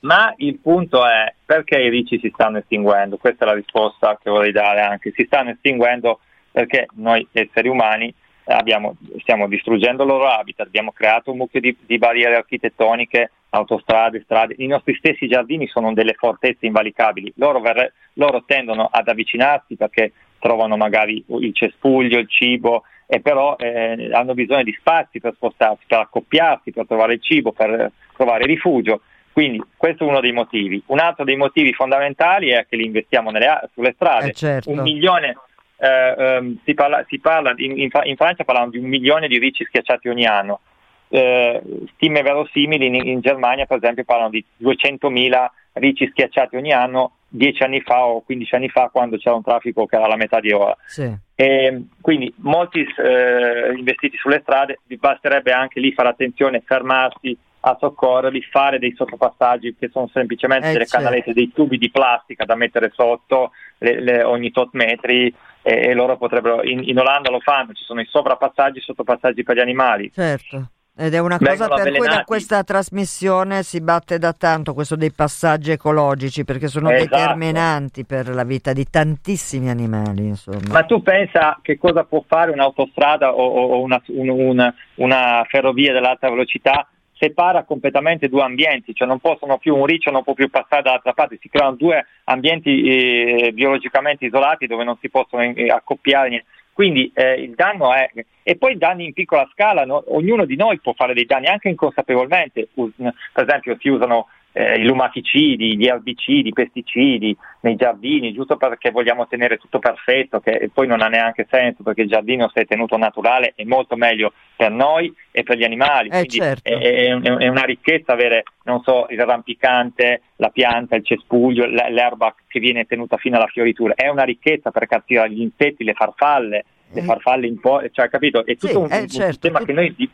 Ma, 0.00 0.16
ma 0.16 0.34
il 0.38 0.58
punto 0.58 1.06
è 1.06 1.32
perché 1.44 1.76
i 1.76 1.90
ricci 1.90 2.18
si 2.18 2.30
stanno 2.34 2.58
estinguendo? 2.58 3.18
Questa 3.18 3.44
è 3.44 3.48
la 3.48 3.54
risposta 3.54 4.18
che 4.20 4.30
vorrei 4.30 4.50
dare 4.50 4.80
anche. 4.80 5.12
Si 5.14 5.24
stanno 5.26 5.50
estinguendo 5.50 6.18
perché 6.50 6.86
noi 6.94 7.26
esseri 7.32 7.68
umani 7.68 8.12
abbiamo, 8.44 8.96
stiamo 9.20 9.48
distruggendo 9.48 10.02
il 10.02 10.08
loro 10.08 10.28
habitat, 10.28 10.66
abbiamo 10.66 10.92
creato 10.92 11.30
un 11.30 11.38
mucchio 11.38 11.60
di, 11.60 11.76
di, 11.84 11.98
barriere 11.98 12.36
architettoniche, 12.36 13.30
autostrade, 13.50 14.22
strade, 14.24 14.54
i 14.58 14.66
nostri 14.66 14.94
stessi 14.96 15.28
giardini 15.28 15.66
sono 15.66 15.92
delle 15.92 16.14
fortezze 16.14 16.66
invalicabili, 16.66 17.32
loro, 17.36 17.60
verre, 17.60 17.94
loro 18.14 18.44
tendono 18.46 18.88
ad 18.90 19.08
avvicinarsi 19.08 19.76
perché 19.76 20.12
trovano 20.38 20.76
magari 20.76 21.24
il 21.26 21.54
cespuglio, 21.54 22.18
il 22.18 22.28
cibo 22.28 22.82
e 23.06 23.20
però 23.20 23.56
eh, 23.56 24.10
hanno 24.12 24.34
bisogno 24.34 24.64
di 24.64 24.74
spazi 24.78 25.20
per 25.20 25.34
spostarsi, 25.34 25.84
per 25.86 25.98
accoppiarsi, 25.98 26.72
per 26.72 26.86
trovare 26.86 27.14
il 27.14 27.22
cibo, 27.22 27.52
per 27.52 27.92
trovare 28.16 28.46
rifugio. 28.46 29.02
Quindi 29.32 29.62
questo 29.76 30.04
è 30.04 30.08
uno 30.08 30.20
dei 30.20 30.32
motivi. 30.32 30.82
Un 30.86 30.98
altro 30.98 31.24
dei 31.24 31.36
motivi 31.36 31.72
fondamentali 31.72 32.50
è 32.50 32.66
che 32.68 32.76
li 32.76 32.84
investiamo 32.84 33.30
nelle, 33.30 33.68
sulle 33.72 33.92
strade. 33.94 34.28
Eh 34.28 34.32
certo. 34.32 34.70
Un 34.70 34.80
milione, 34.80 35.36
eh, 35.82 36.14
ehm, 36.16 36.58
si 36.64 36.74
parla, 36.74 37.04
si 37.08 37.18
parla 37.18 37.52
in, 37.56 37.76
in, 37.76 37.88
in, 38.04 38.16
Francia 38.16 38.44
parlano 38.44 38.70
di 38.70 38.78
un 38.78 38.84
milione 38.84 39.26
di 39.26 39.38
ricci 39.38 39.64
schiacciati 39.64 40.08
ogni 40.08 40.26
anno. 40.26 40.60
Eh, 41.08 41.60
stime 41.94 42.22
verosimili 42.22 42.86
in, 42.86 42.94
in, 42.94 43.20
Germania, 43.20 43.66
per 43.66 43.78
esempio, 43.78 44.04
parlano 44.04 44.30
di 44.30 44.44
200.000 44.62 45.46
ricci 45.72 46.06
schiacciati 46.08 46.54
ogni 46.54 46.72
anno, 46.72 47.16
10 47.28 47.62
anni 47.64 47.80
fa 47.80 48.04
o 48.04 48.20
15 48.20 48.54
anni 48.54 48.68
fa, 48.68 48.90
quando 48.92 49.16
c'era 49.16 49.34
un 49.34 49.42
traffico 49.42 49.86
che 49.86 49.96
era 49.96 50.06
la 50.06 50.16
metà 50.16 50.38
di 50.38 50.52
ora. 50.52 50.76
Sì. 50.86 51.12
E, 51.34 51.82
quindi 52.00 52.32
molti 52.36 52.80
eh, 52.80 53.74
investiti 53.76 54.16
sulle 54.18 54.40
strade, 54.40 54.78
basterebbe 54.86 55.50
anche 55.50 55.80
lì 55.80 55.92
fare 55.92 56.10
attenzione, 56.10 56.62
fermarsi, 56.64 57.36
a 57.64 57.76
soccorrerli, 57.78 58.42
fare 58.50 58.78
dei 58.78 58.94
sottopassaggi 58.94 59.76
che 59.78 59.88
sono 59.88 60.08
semplicemente 60.12 60.68
eh, 60.68 60.72
delle 60.72 60.86
certo. 60.86 61.04
canalette, 61.04 61.32
dei 61.32 61.52
tubi 61.52 61.78
di 61.78 61.90
plastica 61.90 62.44
da 62.44 62.54
mettere 62.54 62.90
sotto 62.92 63.50
le, 63.78 64.00
le, 64.00 64.22
ogni 64.22 64.50
tot 64.50 64.70
metri 64.72 65.32
e, 65.62 65.88
e 65.88 65.94
loro 65.94 66.16
potrebbero, 66.16 66.62
in, 66.62 66.82
in, 66.84 66.98
Olanda 66.98 67.30
lo 67.30 67.40
fanno, 67.40 67.72
ci 67.72 67.84
sono 67.84 68.00
i 68.00 68.06
sovrapassaggi 68.06 68.78
e 68.78 68.82
sottopassaggi 68.82 69.42
per 69.42 69.56
gli 69.56 69.60
animali. 69.60 70.10
Certo. 70.12 70.70
Ed 70.94 71.14
è 71.14 71.18
una 71.20 71.38
cosa 71.38 71.68
per 71.68 71.90
cui 71.90 72.06
da 72.06 72.22
questa 72.22 72.62
trasmissione 72.64 73.62
si 73.62 73.80
batte 73.80 74.18
da 74.18 74.34
tanto 74.34 74.74
questo 74.74 74.94
dei 74.94 75.10
passaggi 75.10 75.70
ecologici 75.70 76.44
perché 76.44 76.68
sono 76.68 76.90
esatto. 76.90 77.16
determinanti 77.16 78.04
per 78.04 78.28
la 78.28 78.44
vita 78.44 78.74
di 78.74 78.84
tantissimi 78.84 79.70
animali. 79.70 80.26
Insomma. 80.26 80.60
Ma 80.68 80.82
tu 80.82 81.00
pensa 81.00 81.58
che 81.62 81.78
cosa 81.78 82.04
può 82.04 82.22
fare 82.26 82.50
un'autostrada 82.50 83.32
o, 83.32 83.42
o 83.42 83.80
una, 83.80 84.02
un, 84.08 84.28
una, 84.28 84.74
una 84.96 85.46
ferrovia 85.48 85.94
dell'alta 85.94 86.28
velocità 86.28 86.86
separa 87.22 87.62
completamente 87.62 88.28
due 88.28 88.42
ambienti, 88.42 88.92
cioè 88.92 89.06
non 89.06 89.20
possono 89.20 89.56
più, 89.56 89.76
un 89.76 89.86
riccio 89.86 90.10
non 90.10 90.24
può 90.24 90.34
più 90.34 90.50
passare 90.50 90.82
dall'altra 90.82 91.12
parte, 91.12 91.38
si 91.40 91.48
creano 91.48 91.76
due 91.76 92.04
ambienti 92.24 92.82
eh, 92.82 93.52
biologicamente 93.52 94.26
isolati 94.26 94.66
dove 94.66 94.82
non 94.82 94.98
si 95.00 95.08
possono 95.08 95.42
eh, 95.42 95.70
accoppiare. 95.70 96.44
Quindi 96.72 97.12
eh, 97.14 97.34
il 97.34 97.54
danno 97.54 97.92
è, 97.94 98.10
e 98.42 98.56
poi 98.56 98.76
danni 98.76 99.04
in 99.04 99.12
piccola 99.12 99.48
scala, 99.52 99.84
no? 99.84 100.02
ognuno 100.08 100.44
di 100.44 100.56
noi 100.56 100.80
può 100.80 100.94
fare 100.94 101.14
dei 101.14 101.26
danni 101.26 101.46
anche 101.46 101.68
inconsapevolmente, 101.68 102.68
per 102.74 103.44
esempio 103.46 103.76
si 103.78 103.88
usano 103.88 104.26
eh, 104.52 104.74
i 104.74 104.84
lumaticidi, 104.84 105.76
gli 105.76 105.86
erbicidi, 105.86 106.48
i 106.48 106.52
pesticidi 106.52 107.36
nei 107.60 107.76
giardini, 107.76 108.32
giusto 108.32 108.56
perché 108.56 108.90
vogliamo 108.90 109.26
tenere 109.26 109.56
tutto 109.56 109.78
perfetto, 109.78 110.40
che 110.40 110.70
poi 110.72 110.86
non 110.86 111.00
ha 111.00 111.08
neanche 111.08 111.46
senso 111.50 111.82
perché 111.82 112.02
il 112.02 112.08
giardino 112.08 112.50
se 112.52 112.62
è 112.62 112.66
tenuto 112.66 112.96
naturale 112.96 113.52
è 113.56 113.64
molto 113.64 113.96
meglio 113.96 114.32
per 114.54 114.70
noi 114.70 115.12
e 115.30 115.42
per 115.42 115.56
gli 115.56 115.64
animali. 115.64 116.08
Eh, 116.08 116.26
Quindi 116.26 116.36
certo. 116.36 116.70
è, 116.70 116.78
è, 116.78 117.18
è, 117.18 117.48
una 117.48 117.64
ricchezza 117.64 118.12
avere, 118.12 118.42
non 118.64 118.82
so, 118.82 119.06
il 119.08 119.20
rampicante, 119.20 120.22
la 120.36 120.50
pianta, 120.50 120.96
il 120.96 121.04
cespuglio, 121.04 121.64
l'erba 121.66 122.34
che 122.46 122.60
viene 122.60 122.84
tenuta 122.84 123.16
fino 123.16 123.36
alla 123.36 123.46
fioritura. 123.46 123.94
È 123.94 124.08
una 124.08 124.24
ricchezza 124.24 124.70
per 124.70 124.86
catturare 124.86 125.30
gli 125.30 125.40
insetti, 125.40 125.84
le 125.84 125.94
farfalle, 125.94 126.64
le 126.92 127.00
eh. 127.00 127.04
farfalle 127.04 127.46
in 127.46 127.58
po', 127.58 127.82
cioè 127.90 128.08
capito? 128.10 128.44
È 128.44 128.56
tutto 128.56 128.66
sì, 128.66 128.76
un, 128.76 128.88
eh, 128.90 129.00
un 129.00 129.08
certo, 129.08 129.32
sistema 129.32 129.58
tutto... 129.60 129.72
che 129.72 129.78
noi... 129.78 130.10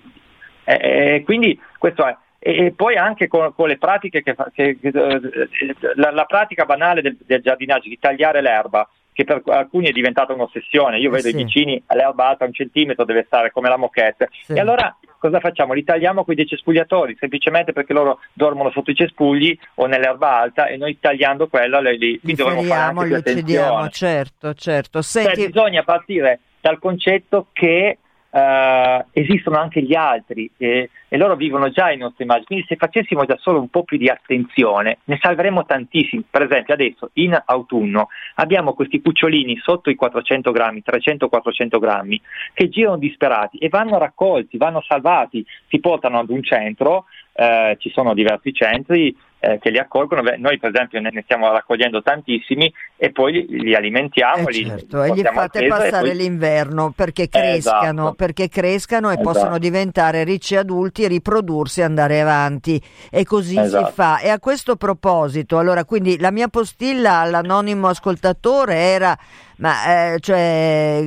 Eh, 0.64 1.22
quindi 1.24 1.58
questo 1.78 2.06
è 2.06 2.14
e, 2.48 2.72
poi 2.74 2.96
anche 2.96 3.28
con, 3.28 3.52
con 3.54 3.68
le 3.68 3.76
pratiche 3.76 4.22
che, 4.22 4.34
che, 4.54 4.78
che 4.80 4.88
eh, 4.88 5.74
la, 5.96 6.10
la, 6.10 6.24
pratica 6.24 6.64
banale 6.64 7.02
del, 7.02 7.16
del, 7.26 7.42
giardinaggio 7.42 7.88
di 7.88 7.98
tagliare 7.98 8.40
l'erba 8.40 8.88
che 9.12 9.24
per 9.24 9.42
alcuni 9.46 9.88
è 9.88 9.92
diventata 9.92 10.32
un'ossessione 10.32 10.98
io 10.98 11.10
eh 11.10 11.12
vedo 11.12 11.28
sì. 11.28 11.34
i 11.34 11.44
vicini 11.44 11.82
l'erba 11.88 12.28
alta 12.28 12.46
un 12.46 12.54
centimetro 12.54 13.04
deve 13.04 13.24
stare 13.26 13.50
come 13.50 13.68
la 13.68 13.76
moquette 13.76 14.30
sì. 14.44 14.54
e 14.54 14.60
allora 14.60 14.96
cosa 15.18 15.40
facciamo? 15.40 15.74
li 15.74 15.84
tagliamo 15.84 16.24
con 16.24 16.34
dei 16.34 16.46
cespugnatori 16.46 17.16
semplicemente 17.18 17.72
perché 17.72 17.92
loro 17.92 18.20
dormono 18.32 18.70
sotto 18.70 18.92
i 18.92 18.94
cespugli 18.94 19.58
o 19.74 19.86
nell'erba 19.86 20.38
alta 20.38 20.68
e 20.68 20.78
noi 20.78 20.98
tagliando 20.98 21.48
quella 21.48 21.80
li, 21.80 21.98
li, 21.98 22.20
li 22.22 22.34
dovremmo 22.34 22.62
fare 22.62 22.80
anche 22.80 23.06
li 23.06 23.14
uccidiamo 23.14 23.88
certo 23.88 24.54
certo 24.54 25.02
Senti... 25.02 25.34
cioè, 25.34 25.46
bisogna 25.48 25.82
partire 25.82 26.40
dal 26.60 26.78
concetto 26.78 27.48
che 27.52 27.98
Uh, 28.30 29.06
esistono 29.12 29.56
anche 29.56 29.80
gli 29.80 29.94
altri 29.94 30.50
eh, 30.58 30.90
e 31.08 31.16
loro 31.16 31.34
vivono 31.34 31.70
già 31.70 31.90
i 31.90 31.96
nostri 31.96 32.24
immagini, 32.24 32.44
quindi 32.44 32.66
se 32.68 32.76
facessimo 32.76 33.24
già 33.24 33.38
solo 33.38 33.58
un 33.58 33.70
po' 33.70 33.84
più 33.84 33.96
di 33.96 34.10
attenzione 34.10 34.98
ne 35.04 35.18
salveremmo 35.18 35.64
tantissimi. 35.64 36.24
Per 36.28 36.42
esempio 36.42 36.74
adesso 36.74 37.08
in 37.14 37.40
autunno 37.42 38.08
abbiamo 38.34 38.74
questi 38.74 39.00
cucciolini 39.00 39.58
sotto 39.62 39.88
i 39.88 39.94
400 39.94 40.52
grammi, 40.52 40.82
300-400 40.84 41.78
grammi, 41.78 42.20
che 42.52 42.68
girano 42.68 42.98
disperati 42.98 43.56
e 43.56 43.70
vanno 43.70 43.96
raccolti, 43.96 44.58
vanno 44.58 44.82
salvati, 44.86 45.44
si 45.68 45.80
portano 45.80 46.18
ad 46.18 46.28
un 46.28 46.42
centro, 46.42 47.06
eh, 47.32 47.76
ci 47.78 47.90
sono 47.90 48.12
diversi 48.12 48.52
centri, 48.52 49.16
eh, 49.40 49.58
che 49.58 49.70
li 49.70 49.78
accolgono. 49.78 50.22
Beh, 50.22 50.36
noi 50.36 50.58
per 50.58 50.70
esempio 50.70 51.00
ne, 51.00 51.22
stiamo 51.22 51.50
raccogliendo 51.50 52.02
tantissimi 52.02 52.72
e 53.00 53.12
poi 53.12 53.32
li, 53.32 53.46
li 53.62 53.74
alimentiamo. 53.76 54.48
Eh 54.48 54.52
certo, 54.52 55.02
li 55.02 55.10
e 55.10 55.14
gli 55.14 55.22
fate 55.22 55.66
passare 55.68 56.08
poi... 56.08 56.16
l'inverno 56.16 56.92
perché 56.94 57.28
crescano, 57.28 58.02
esatto. 58.02 58.14
perché 58.14 58.48
crescano 58.48 59.10
e 59.10 59.12
esatto. 59.12 59.30
possono 59.30 59.58
diventare 59.58 60.24
ricci 60.24 60.56
adulti 60.56 61.04
e 61.04 61.08
riprodursi 61.08 61.78
e 61.78 61.84
andare 61.84 62.20
avanti. 62.20 62.82
E 63.08 63.24
così 63.24 63.56
esatto. 63.56 63.86
si 63.86 63.92
fa. 63.92 64.18
E 64.18 64.30
a 64.30 64.40
questo 64.40 64.74
proposito, 64.74 65.58
allora 65.58 65.84
quindi 65.84 66.18
la 66.18 66.32
mia 66.32 66.48
postilla 66.48 67.18
all'anonimo 67.18 67.86
ascoltatore 67.86 68.74
era 68.74 69.16
ma 69.58 70.12
eh, 70.12 70.20
cioè, 70.20 71.04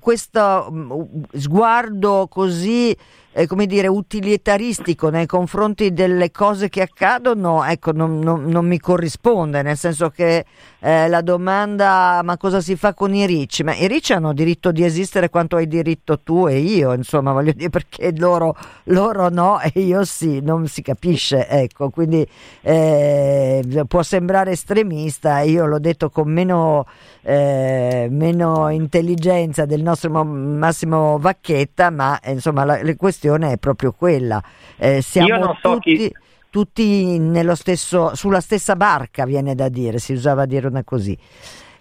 questo 0.00 0.68
mm, 0.72 0.90
sguardo 1.32 2.26
così 2.28 2.96
eh, 3.32 3.46
come 3.46 3.66
dire, 3.66 3.86
utilitaristico 3.86 5.08
nei 5.08 5.26
confronti 5.26 5.92
delle 5.92 6.30
cose 6.32 6.68
che 6.68 6.82
accadono, 6.82 7.64
ecco, 7.64 7.92
non, 7.92 8.18
non, 8.18 8.44
non 8.44 8.66
mi 8.66 8.78
corrisponde, 8.80 9.62
nel 9.62 9.76
senso 9.76 10.10
che 10.10 10.44
eh, 10.80 10.99
la 11.08 11.20
domanda 11.20 12.20
ma 12.22 12.36
cosa 12.36 12.60
si 12.60 12.76
fa 12.76 12.94
con 12.94 13.14
i 13.14 13.26
ricci? 13.26 13.62
Ma 13.62 13.74
i 13.74 13.86
ricci 13.86 14.12
hanno 14.12 14.32
diritto 14.32 14.72
di 14.72 14.84
esistere 14.84 15.30
quanto 15.30 15.56
hai 15.56 15.66
diritto 15.66 16.20
tu 16.20 16.46
e 16.46 16.58
io, 16.58 16.92
insomma, 16.92 17.32
voglio 17.32 17.52
dire 17.52 17.70
perché 17.70 18.12
loro, 18.16 18.56
loro 18.84 19.28
no 19.28 19.60
e 19.60 19.80
io 19.80 20.04
sì, 20.04 20.40
non 20.40 20.66
si 20.66 20.82
capisce, 20.82 21.46
ecco, 21.48 21.90
quindi 21.90 22.26
eh, 22.62 23.84
può 23.86 24.02
sembrare 24.02 24.52
estremista, 24.52 25.40
io 25.40 25.66
l'ho 25.66 25.78
detto 25.78 26.10
con 26.10 26.30
meno, 26.30 26.86
eh, 27.22 28.08
meno 28.10 28.68
intelligenza 28.68 29.64
del 29.66 29.82
nostro 29.82 30.24
Massimo 30.24 31.18
Vacchetta, 31.18 31.90
ma 31.90 32.18
insomma 32.26 32.64
la, 32.64 32.82
la 32.82 32.96
questione 32.96 33.52
è 33.52 33.56
proprio 33.58 33.92
quella. 33.92 34.42
Eh, 34.76 35.02
siamo 35.02 35.56
so 35.60 35.74
tutti... 35.74 35.96
Chi 35.96 36.14
tutti 36.50 37.16
stesso, 37.54 38.14
sulla 38.14 38.40
stessa 38.40 38.76
barca, 38.76 39.24
viene 39.24 39.54
da 39.54 39.68
dire, 39.68 39.98
si 39.98 40.12
usava 40.12 40.44
dire 40.46 40.66
una 40.66 40.84
così. 40.84 41.16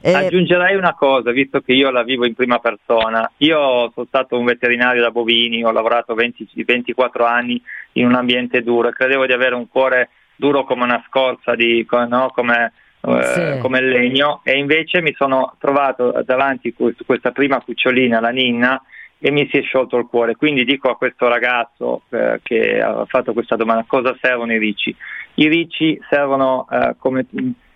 Eh, 0.02 0.14
Aggiungerei 0.14 0.76
una 0.76 0.94
cosa, 0.94 1.32
visto 1.32 1.60
che 1.60 1.74
io 1.74 1.90
la 1.90 2.04
vivo 2.04 2.26
in 2.26 2.34
prima 2.34 2.60
persona. 2.60 3.30
Io 3.38 3.92
sono 3.94 4.06
stato 4.08 4.38
un 4.38 4.46
veterinario 4.46 5.02
da 5.02 5.12
bovini, 5.12 5.64
ho 5.64 5.72
lavorato 5.72 6.14
20, 6.14 6.48
24 6.64 7.26
anni 7.26 7.62
in 7.94 8.06
un 8.06 8.16
ambiente 8.16 8.62
duro 8.62 8.88
e 8.88 8.94
credevo 8.94 9.26
di 9.26 9.34
avere 9.34 9.56
un 9.56 9.68
cuore 9.68 10.10
duro 10.38 10.64
come 10.64 10.84
una 10.84 11.04
scorza, 11.06 11.54
di, 11.54 11.86
no? 12.08 12.32
come, 12.34 12.72
eh, 13.02 13.24
sì. 13.24 13.60
come, 13.60 13.80
il 13.80 13.90
legno, 13.90 14.40
e 14.44 14.58
invece 14.58 15.02
mi 15.02 15.14
sono 15.18 15.56
trovato 15.60 16.22
davanti 16.24 16.74
a 16.78 17.04
questa 17.06 17.32
prima 17.32 17.60
cucciolina, 17.60 18.22
la 18.22 18.30
Ninna, 18.30 18.82
e 19.20 19.32
mi 19.32 19.48
si 19.52 19.58
è 19.58 19.62
sciolto 19.62 19.98
il 19.98 20.08
cuore. 20.08 20.36
Quindi 20.36 20.64
dico 20.64 20.90
a 20.90 20.96
questo 20.96 21.28
ragazzo 21.28 22.04
eh, 22.10 22.40
che 22.42 22.82
ha 22.82 23.06
fatto 23.06 23.34
questa 23.34 23.56
domanda 23.56 23.84
cosa 23.86 24.18
servono 24.22 24.54
i 24.54 24.58
ricci? 24.58 24.96
I 25.36 25.48
ricci 25.48 26.00
servono 26.10 26.68
eh, 26.72 26.96
come 26.98 27.26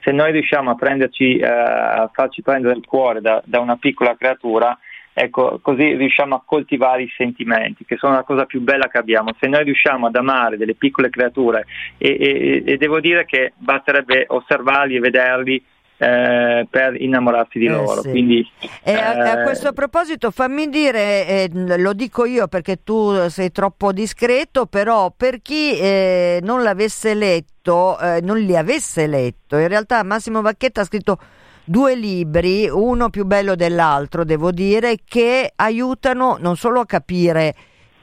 se 0.04 0.12
noi 0.12 0.32
riusciamo 0.32 0.72
a 0.72 0.76
prenderci, 0.76 1.38
eh, 1.38 1.46
a 1.46 2.10
farci 2.12 2.42
prendere 2.42 2.76
il 2.76 2.86
cuore 2.86 3.22
da, 3.22 3.42
da, 3.46 3.60
una 3.60 3.78
piccola 3.78 4.16
creatura, 4.18 4.78
ecco, 5.14 5.60
così 5.62 5.96
riusciamo 5.96 6.36
a 6.36 6.44
coltivare 6.46 7.04
i 7.04 7.14
sentimenti, 7.16 7.86
che 7.86 7.96
sono 7.96 8.16
la 8.16 8.24
cosa 8.24 8.46
più 8.46 8.60
bella 8.60 8.90
che 8.90 8.98
abbiamo. 8.98 9.34
Se 9.40 9.48
noi 9.48 9.64
riusciamo 9.64 10.08
ad 10.08 10.16
amare 10.16 10.58
delle 10.58 10.76
piccole 10.76 11.10
creature, 11.10 11.66
e, 11.98 12.18
e, 12.20 12.64
e 12.66 12.78
devo 12.78 13.00
dire 13.00 13.26
che 13.26 13.54
basterebbe 13.56 14.26
osservarli 14.28 14.98
e 14.98 15.00
vederli 15.00 15.64
eh, 16.04 16.68
per 16.70 17.00
innamorarsi 17.02 17.60
di 17.60 17.66
eh, 17.66 17.70
loro. 17.70 18.02
Sì. 18.02 18.10
Quindi, 18.10 18.52
eh, 18.84 18.94
a, 18.94 19.32
a, 19.32 19.44
questo 19.44 19.72
proposito 19.72 20.32
fammi 20.32 20.68
dire, 20.68 21.28
eh, 21.28 21.50
lo 21.54 21.94
dico 21.94 22.26
io 22.26 22.48
perché 22.48 22.84
tu 22.84 23.30
sei 23.30 23.52
troppo 23.52 23.92
discreto, 23.94 24.66
però 24.66 25.14
per 25.16 25.42
chi 25.42 25.78
eh, 25.78 26.40
non 26.44 26.62
l'avesse 26.62 27.14
letto, 27.14 27.98
eh, 28.00 28.20
non 28.22 28.38
li 28.40 28.56
avesse 28.58 29.08
letto, 29.08 29.58
in 29.58 29.68
realtà 29.68 30.04
Massimo 30.04 30.42
Vacchetta 30.42 30.82
ha 30.82 30.86
scritto 30.86 31.18
due 31.64 31.96
libri, 31.96 32.68
uno 32.70 33.10
più 33.10 33.24
bello 33.24 33.56
dell'altro, 33.56 34.26
devo 34.26 34.52
dire, 34.52 34.98
che 35.06 35.52
aiutano 35.56 36.38
non 36.40 36.58
solo 36.58 36.82
a 36.82 36.86
capire 36.86 37.56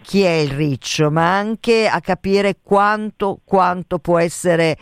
chi 0.03 0.23
è 0.23 0.31
il 0.31 0.51
riccio, 0.51 1.11
ma 1.11 1.37
anche 1.37 1.87
a 1.87 2.01
capire 2.01 2.57
quanto, 2.63 3.41
quanto 3.45 3.99
può 3.99 4.19
essere 4.19 4.77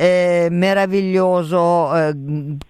eh, 0.00 0.46
meraviglioso 0.48 1.92
eh, 1.92 2.14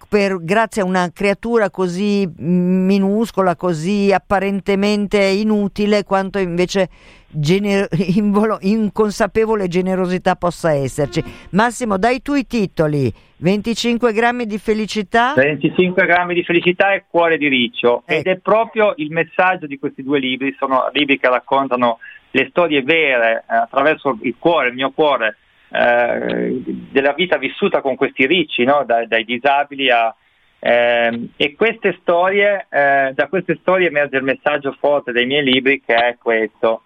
per, 0.09 0.43
grazie 0.43 0.81
a 0.81 0.85
una 0.85 1.11
creatura 1.13 1.69
così 1.69 2.27
minuscola, 2.37 3.55
così 3.55 4.11
apparentemente 4.11 5.19
inutile, 5.19 6.03
quanto 6.03 6.39
invece 6.39 6.89
gener- 7.27 7.87
involo- 8.17 8.57
inconsapevole 8.61 9.67
generosità 9.67 10.35
possa 10.37 10.71
esserci. 10.71 11.23
Massimo, 11.51 11.99
dai 11.99 12.23
tu 12.23 12.33
i 12.33 12.47
titoli. 12.47 13.13
25 13.37 14.11
grammi 14.11 14.47
di 14.47 14.57
felicità. 14.57 15.33
25 15.35 16.07
grammi 16.07 16.33
di 16.33 16.43
felicità 16.43 16.93
e 16.93 17.05
cuore 17.07 17.37
di 17.37 17.47
riccio. 17.47 18.01
Eh. 18.07 18.17
Ed 18.17 18.25
è 18.25 18.37
proprio 18.37 18.93
il 18.97 19.11
messaggio 19.11 19.67
di 19.67 19.77
questi 19.77 20.01
due 20.01 20.17
libri. 20.17 20.55
Sono 20.57 20.89
libri 20.93 21.19
che 21.19 21.29
raccontano 21.29 21.99
le 22.31 22.47
storie 22.49 22.81
vere 22.81 23.43
eh, 23.47 23.55
attraverso 23.55 24.17
il 24.23 24.33
cuore, 24.39 24.69
il 24.69 24.73
mio 24.73 24.89
cuore, 24.89 25.37
eh, 25.71 26.61
della 26.91 27.13
vita 27.13 27.37
vissuta 27.37 27.81
con 27.81 27.95
questi 27.95 28.25
ricci, 28.25 28.63
no? 28.63 28.83
dai, 28.85 29.07
dai 29.07 29.23
disabili 29.23 29.89
a... 29.89 30.13
Eh, 30.61 31.29
e 31.37 31.55
queste 31.55 31.97
storie, 32.01 32.67
eh, 32.69 33.13
da 33.13 33.27
queste 33.27 33.57
storie 33.61 33.87
emerge 33.87 34.17
il 34.17 34.23
messaggio 34.23 34.75
forte 34.77 35.13
dei 35.13 35.25
miei 35.25 35.43
libri 35.43 35.81
che 35.81 35.95
è 35.95 36.17
questo, 36.17 36.83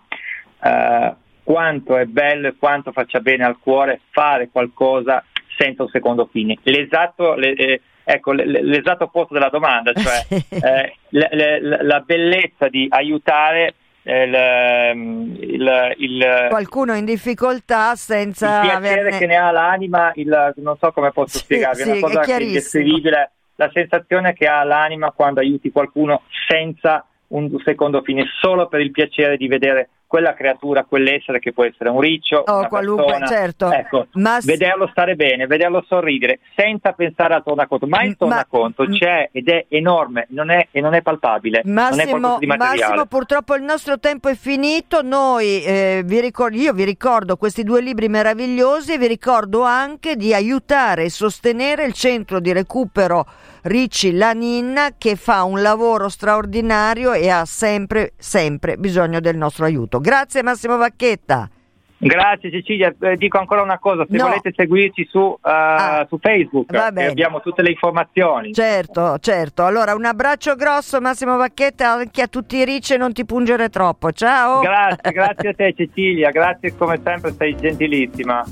eh, 0.62 1.13
quanto 1.43 1.98
è 1.98 2.06
bello 2.06 2.48
e 2.48 2.56
quanto 2.58 2.91
faccia 2.91 3.19
bene 3.19 3.43
al 3.43 3.58
cuore 3.58 4.02
fare 4.12 4.50
qualcosa 4.52 5.24
senza 5.58 5.84
un 5.84 5.89
secondo 5.89 6.30
fine. 6.32 6.58
L'esatto, 6.63 7.34
le, 7.34 7.54
eh, 7.54 7.82
ecco, 8.04 8.32
l'esatto 8.32 9.06
opposto 9.06 9.34
della 9.34 9.50
domanda, 9.50 9.91
cioè 9.93 10.26
eh, 10.30 10.96
la, 11.10 11.28
la, 11.32 11.82
la, 11.82 12.00
bellezza 12.02 12.67
di 12.69 12.88
aiutare 12.89 13.76
il, 14.03 14.33
ehm, 14.33 15.37
il, 15.39 15.95
il, 15.97 16.47
qualcuno 16.49 16.93
in 16.93 17.05
difficoltà 17.05 17.95
senza 17.95 18.61
il 18.61 18.69
piacere 18.69 18.99
averne... 18.99 19.17
che 19.17 19.25
ne 19.25 19.35
ha 19.35 19.51
l'anima, 19.51 20.11
non 20.55 20.77
so 20.77 20.91
come 20.91 21.11
posso 21.11 21.37
sì, 21.37 21.43
spiegarvi, 21.43 21.81
è 21.81 21.85
una 21.85 21.99
cosa 21.99 22.21
è 22.21 22.41
indescrivibile, 22.41 23.31
la 23.55 23.69
sensazione 23.73 24.33
che 24.33 24.47
ha 24.47 24.63
l'anima 24.63 25.11
quando 25.11 25.39
aiuti 25.39 25.71
qualcuno 25.71 26.23
senza 26.47 27.05
un 27.34 27.50
secondo 27.63 28.02
fine, 28.02 28.26
solo 28.39 28.67
per 28.67 28.82
il 28.82 28.91
piacere 28.91 29.38
di 29.38 29.48
vedere 29.48 29.89
quella 30.13 30.36
creatura, 30.36 30.84
quell'essere 30.84 31.39
che 31.39 31.54
può 31.54 31.63
essere 31.63 31.89
un 31.89 32.00
riccio, 32.00 32.43
oh, 32.46 32.67
qualunque, 32.67 33.17
persona, 33.17 33.26
certo. 33.26 33.72
ecco, 33.72 34.08
Ma... 34.12 34.38
vederlo 34.43 34.88
stare 34.91 35.15
bene, 35.15 35.48
vederlo 35.48 35.84
sorridere, 35.88 36.39
senza 36.56 36.91
pensare 36.91 37.34
al 37.34 37.41
tornaconto, 37.43 37.88
ma 37.88 38.04
il 38.04 38.15
tornaconto 38.15 38.84
Ma... 38.84 38.96
c'è 38.96 39.30
ed 39.32 39.50
è 39.50 39.65
enorme 39.69 40.28
non 40.30 40.52
è, 40.52 40.67
e 40.69 40.82
non 40.82 40.93
è 40.93 41.02
palpabile. 41.02 41.63
Massimo, 41.65 42.39
è 42.39 42.46
Massimo, 42.46 43.08
purtroppo 43.08 43.56
il 43.56 43.63
nostro 43.63 43.98
tempo 43.98 44.30
è 44.30 44.36
finito, 44.36 45.02
Noi, 45.02 45.63
eh, 45.63 46.04
vi 46.06 46.19
ricordo, 46.19 46.58
io 46.58 46.74
vi 46.74 46.84
ricordo 46.84 47.36
questi 47.36 47.63
due 47.63 47.82
libri 47.82 48.08
meravigliosi 48.08 48.93
e 48.93 48.98
vi 49.00 49.08
ricordo 49.08 49.63
anche 49.63 50.15
di 50.15 50.32
aiutare 50.32 51.06
e 51.06 51.10
sostenere 51.10 51.86
il 51.86 51.93
centro 51.93 52.39
di 52.39 52.54
recupero 52.54 53.26
Ricci 53.63 54.12
La 54.12 54.34
Ninna 54.34 54.89
che 54.97 55.15
fa 55.15 55.43
un 55.43 55.62
lavoro 55.62 56.10
straordinario 56.10 57.13
e 57.13 57.30
ha 57.30 57.45
sempre, 57.45 58.12
sempre 58.17 58.76
bisogno 58.76 59.21
del 59.21 59.38
nostro 59.38 59.63
aiuto. 59.63 59.99
Grazie 59.99 60.43
Massimo 60.43 60.76
Vacchetta. 60.76 61.49
Grazie 61.97 62.52
Cecilia, 62.52 62.93
eh, 62.99 63.15
dico 63.15 63.38
ancora 63.38 63.62
una 63.62 63.80
cosa, 63.80 64.06
se 64.10 64.17
no. 64.17 64.26
volete 64.26 64.52
seguirci 64.54 65.08
su, 65.10 65.19
uh, 65.19 65.38
ah, 65.41 66.06
su 66.10 66.17
Facebook 66.17 66.73
abbiamo 66.73 67.39
tutte 67.39 67.62
le 67.62 67.69
informazioni. 67.69 68.54
Certo, 68.54 69.17
certo. 69.19 69.63
Allora 69.63 69.95
un 69.95 70.04
abbraccio 70.04 70.56
grosso 70.56 70.99
Massimo 70.99 71.38
Vacchetta 71.38 71.89
anche 71.89 72.21
a 72.21 72.28
tutti 72.28 72.58
i 72.58 72.65
ricci 72.65 72.95
e 72.95 72.97
non 72.97 73.13
ti 73.13 73.23
pungere 73.23 73.69
troppo. 73.69 74.12
Ciao. 74.12 74.60
Grazie, 74.60 75.12
grazie 75.13 75.49
a 75.49 75.54
te 75.54 75.73
Cecilia, 75.73 76.30
grazie 76.32 76.76
come 76.76 76.99
sempre, 77.02 77.34
sei 77.38 77.56
gentilissima. 77.56 78.43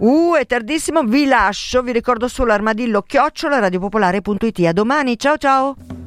Uh, 0.00 0.34
è 0.34 0.46
tardissimo, 0.46 1.02
vi 1.02 1.26
lascio, 1.26 1.82
vi 1.82 1.92
ricordo 1.92 2.26
solo 2.26 2.52
armadillo 2.52 3.02
chiocciola 3.02 3.58
radiopopolare.it. 3.58 4.60
A 4.60 4.72
domani, 4.72 5.18
ciao 5.18 5.36
ciao! 5.36 5.99